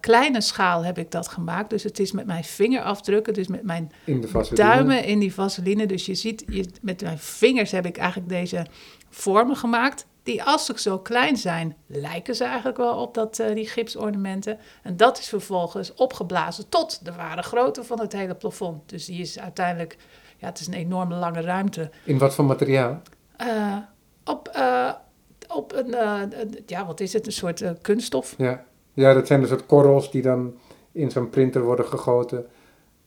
[0.00, 1.70] kleine schaal heb ik dat gemaakt.
[1.70, 5.86] Dus het is met mijn vingerafdrukken, dus met mijn in duimen in die vaseline.
[5.86, 8.66] Dus je ziet, je, met mijn vingers heb ik eigenlijk deze
[9.10, 10.06] vormen gemaakt.
[10.22, 14.58] Die als ze zo klein zijn, lijken ze eigenlijk wel op dat, die gipsornamenten.
[14.82, 18.88] En dat is vervolgens opgeblazen tot de ware grootte van het hele plafond.
[18.88, 19.96] Dus die is uiteindelijk,
[20.36, 21.90] ja, het is een enorme lange ruimte.
[22.04, 23.02] In wat voor materiaal?
[24.24, 24.92] Op, uh,
[25.48, 26.20] op een, uh,
[26.66, 28.34] ja, wat is het, een soort uh, kunststof.
[28.38, 28.64] Ja.
[28.92, 30.54] ja, dat zijn een soort korrels die dan
[30.92, 32.46] in zo'n printer worden gegoten,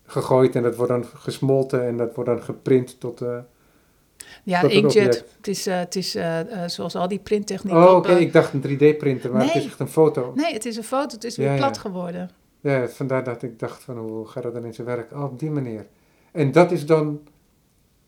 [0.06, 3.22] gegooid en dat wordt dan gesmolten en dat wordt dan geprint tot,
[4.44, 5.26] Ja, een inkjet.
[5.38, 7.88] Het is, eh, het is eh, eh, zoals al die printtechnieken.
[7.88, 10.32] Oh, oké, eh, ik dacht een 3D-printer, maar het is echt een foto.
[10.36, 11.16] Nee, het is een foto.
[11.16, 11.58] Het is weer Ja, ja.
[11.60, 12.30] plat geworden.
[12.62, 15.12] Ja, vandaar dat ik dacht van hoe gaat dat dan in zijn werk?
[15.12, 15.86] Oh, op die manier.
[16.32, 17.22] En dat is dan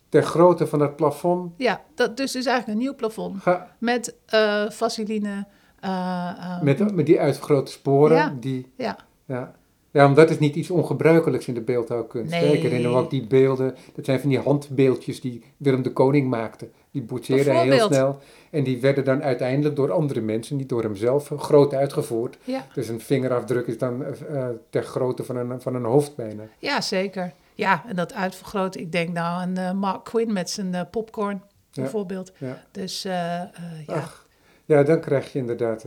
[0.09, 1.51] ter grootte van dat plafond.
[1.57, 3.41] Ja, dat, dus het is eigenlijk een nieuw plafond.
[3.41, 5.45] Ga, Met eh vaseline.
[5.79, 8.17] eh, met, met die uitvergrote sporen.
[8.17, 8.35] Ja.
[8.39, 9.55] Die, Ja, ja.
[9.91, 12.31] ja, want dat is niet iets ongebruikelijks in de beeldhouwkunst.
[12.31, 12.57] Nee.
[12.57, 13.75] Herinner me ook die beelden.
[13.95, 16.69] Dat zijn van die handbeeldjes die Willem de Koning maakte.
[16.91, 18.17] Die boetseerde hij heel snel.
[18.49, 22.37] En die werden dan uiteindelijk door andere mensen, niet door hemzelf, groot uitgevoerd.
[22.43, 22.65] ja.
[22.73, 26.43] Dus een vingerafdruk is dan eh, ter grootte van een, van een hoofd bijna.
[26.59, 27.31] ja, zeker.
[27.59, 28.81] Ja, en dat uitvergroten.
[28.81, 31.81] Ik denk nou aan eh, Mark Quinn met zijn eh, popcorn, Ja.
[31.81, 32.31] bijvoorbeeld.
[32.37, 32.63] Ja.
[32.71, 33.49] Dus eh, ja.
[33.85, 34.27] Ach,
[34.65, 35.85] ja, dan krijg je inderdaad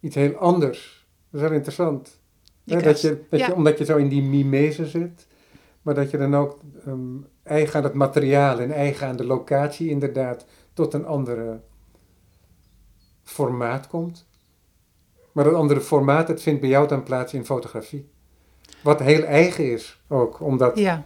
[0.00, 1.06] iets heel anders.
[1.30, 2.20] Dat is wel interessant.
[2.64, 5.26] Je dat je, dat je, omdat je zo in die mimese zit,
[5.82, 9.88] maar dat je dan ook ehm, eigen aan het materiaal en eigen aan de locatie
[9.88, 11.60] inderdaad tot een andere
[13.22, 14.26] formaat komt.
[15.32, 18.10] Maar dat andere formaat, dat vindt bij jou dan plaats in fotografie.
[18.82, 20.78] Wat heel eigen is ook, omdat...
[20.78, 21.02] Ja.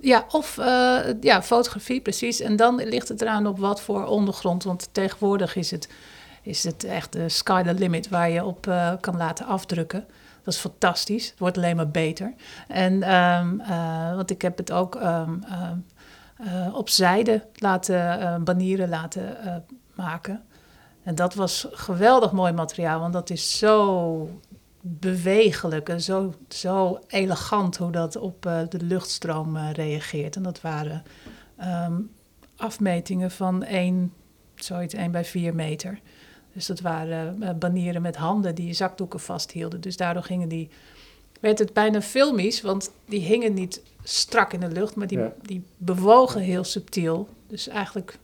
[0.00, 2.40] Ja, of eh, ja, fotografie, precies.
[2.40, 4.64] En dan ligt het eraan op wat voor ondergrond.
[4.64, 5.88] Want tegenwoordig is het,
[6.42, 10.04] is het echt de sky the limit waar je op eh, kan laten afdrukken.
[10.42, 11.28] Dat is fantastisch.
[11.28, 12.34] Het wordt alleen maar beter.
[12.68, 15.76] En, ehm, eh, want ik heb het ook ehm, ehm,
[16.36, 19.36] eh, op zijde laten, banieren laten
[19.94, 20.42] maken.
[21.02, 24.40] En dat was geweldig mooi materiaal, want dat is zo
[24.80, 30.36] bewegelijk en zo, zo elegant hoe dat op eh, de luchtstroom eh, reageert.
[30.36, 31.02] En dat waren
[31.56, 32.00] ehm,
[32.56, 34.12] afmetingen van 1,
[34.54, 36.00] zoiets 1 bij 4 meter.
[36.52, 39.80] Dus dat waren eh, banieren met handen die zakdoeken vasthielden.
[39.80, 40.68] Dus daardoor gingen die,
[41.40, 45.32] werd het bijna filmisch, want die hingen niet strak in de lucht, maar die, Ja.
[45.42, 47.28] die bewogen heel subtiel.
[47.46, 48.18] Dus eigenlijk.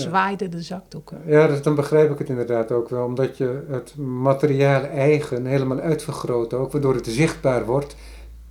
[0.00, 1.22] Zwaaiden de zakdoeken.
[1.26, 5.78] Ja, dus dan begrijp ik het inderdaad ook wel, omdat je het materiaal eigen helemaal
[5.78, 7.96] uitvergroot ook, waardoor het zichtbaar wordt,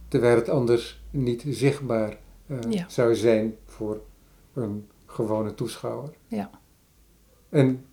[0.07, 2.17] terwijl het anders niet zichtbaar
[2.47, 2.85] eh, Ja.
[2.87, 3.99] zou zijn voor
[4.53, 6.09] een gewone toeschouwer.
[6.27, 6.49] Ja.
[7.49, 7.85] En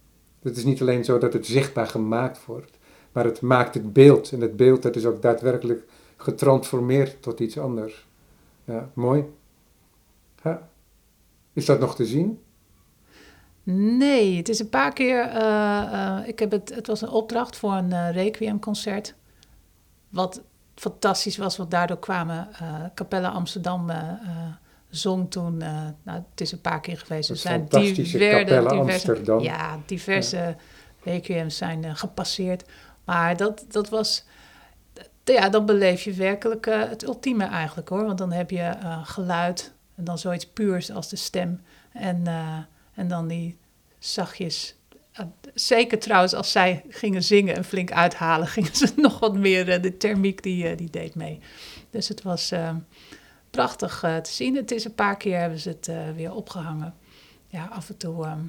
[0.42, 2.78] het is niet alleen zo dat het zichtbaar gemaakt wordt,
[3.12, 4.32] maar het maakt het beeld.
[4.32, 5.82] En het beeld dat is ook daadwerkelijk
[6.16, 8.06] getransformeerd tot iets anders.
[8.64, 9.24] Ja, mooi.
[10.42, 10.68] Ja.
[11.52, 12.40] Is dat nog te zien?
[13.74, 15.20] Nee, het is een paar keer.
[15.20, 15.82] eh,
[16.18, 19.14] eh, ik heb het, het was een opdracht voor een eh requiemconcert.
[20.08, 20.42] Wat
[20.74, 22.48] fantastisch was, want daardoor kwamen
[22.94, 23.90] Capella Amsterdam
[24.90, 25.56] zong toen.
[25.56, 27.28] nou, het is een paar keer geweest.
[27.28, 29.40] Er Het zijn diverse- Capella diverse- Amsterdam.
[29.40, 30.56] Ja, diverse
[31.02, 32.64] requiems zijn gepasseerd.
[33.04, 34.24] Maar dat, dat was.
[35.24, 38.04] Ja, dan beleef je werkelijk het ultieme eigenlijk hoor.
[38.04, 38.72] Want dan heb je
[39.04, 41.60] geluid en dan zoiets puurs als de stem.
[41.92, 42.22] En,
[42.98, 43.56] en dan die
[43.98, 44.76] zachtjes.
[45.12, 45.24] eh,
[45.54, 49.68] zeker trouwens, als zij gingen zingen en flink uithalen, gingen ze nog wat meer.
[49.68, 51.40] eh, de thermiek die, eh, die deed mee.
[51.90, 52.52] Dus het was
[53.50, 54.56] prachtig te zien.
[54.56, 56.94] Het is een paar keer hebben ze het weer opgehangen.
[57.46, 58.40] Ja, af en toe ehm,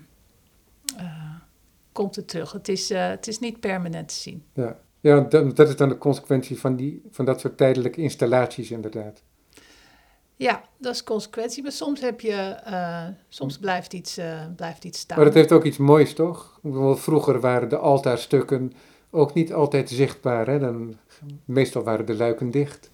[0.97, 1.35] eh,
[1.91, 2.51] komt het terug.
[2.51, 4.43] Het is, het is niet permanent te zien.
[4.53, 8.71] Ja, ja dat, dat is dan de consequentie van, die, van dat soort tijdelijke installaties
[8.71, 9.23] inderdaad.
[10.39, 11.63] Ja, dat is consequentie.
[11.63, 12.33] Maar soms heb je,
[12.63, 15.17] eh, soms blijft iets, eh, blijft iets staan.
[15.17, 16.59] Maar het heeft ook iets moois, toch?
[16.93, 18.73] Vroeger waren de altaarstukken
[19.09, 20.47] ook niet altijd zichtbaar.
[20.47, 20.59] Hè?
[20.59, 20.97] Dan,
[21.45, 22.91] meestal waren de luiken dicht.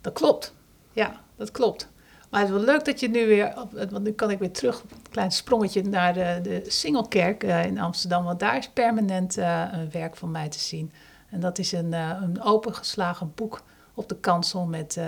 [0.00, 0.54] Dat klopt.
[0.92, 1.90] Ja, dat klopt.
[2.30, 4.52] Maar het is wel leuk dat je nu weer, op- want nu kan ik weer
[4.52, 8.24] terug, een klein sprongetje naar de, de Singelkerk eh, in Amsterdam.
[8.24, 10.92] Want daar is permanent een werk van mij te zien.
[11.30, 13.62] En dat is een, een opengeslagen boek
[13.94, 15.00] op de kansel met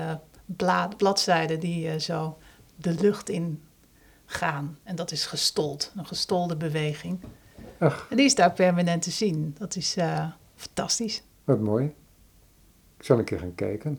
[0.50, 2.38] eh, bla- bladzijden die eh, zo
[2.76, 3.62] de lucht in
[4.26, 4.78] gaan.
[4.82, 7.20] En dat is gestold, een gestolde beweging.
[7.78, 8.06] Ach.
[8.10, 9.54] En die is daar permanent te zien.
[9.58, 11.22] Dat is eh, fantastisch.
[11.44, 11.94] Wat mooi.
[12.98, 13.98] Ik zal een keer gaan kijken.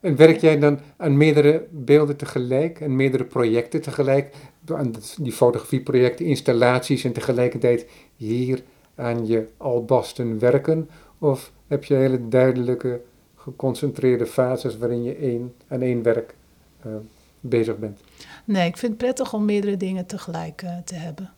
[0.00, 4.34] En werk jij dan aan meerdere beelden tegelijk en meerdere projecten tegelijk?
[4.66, 7.86] Aan die fotografieprojecten, installaties en tegelijkertijd
[8.16, 8.62] hier
[8.94, 10.90] aan je albasten werken?
[11.18, 13.00] Of heb je hele duidelijke,
[13.44, 16.34] geconcentreerde fases waarin je één, aan één werk
[16.80, 16.92] eh,
[17.40, 18.00] bezig bent?
[18.44, 21.32] Nee, ik vind het prettig om meerdere dingen tegelijk eh, te hebben.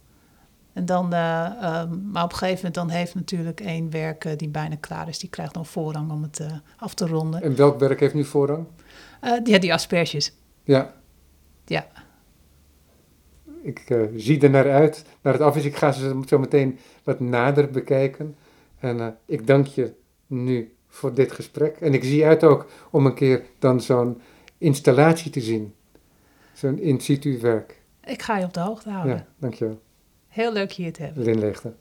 [0.72, 4.48] En dan, eh, ehm, maar op een gegeven moment dan heeft natuurlijk één werk die
[4.48, 6.40] bijna klaar is, die krijgt dan voorrang om het
[6.78, 7.42] af te ronden.
[7.42, 8.66] En welk werk heeft nu voorrang?
[9.44, 10.32] Ja, die asperges.
[10.64, 10.94] Ja.
[11.64, 11.86] Ja.
[13.62, 15.64] Ik zie er naar uit, naar het af is.
[15.64, 18.36] Ik ga ze zo meteen wat nader bekijken.
[18.78, 19.92] En ik dank je
[20.26, 21.76] nu voor dit gesprek.
[21.80, 24.20] En ik zie uit ook om een keer dan zo'n
[24.58, 25.74] installatie te zien.
[26.52, 27.80] Zo'n in situ werk.
[28.04, 29.16] Ik ga je op de hoogte houden.
[29.16, 29.80] Ja, dankjewel.
[30.28, 31.22] Heel leuk hier te hebben.
[31.22, 31.74] Lin Leegte.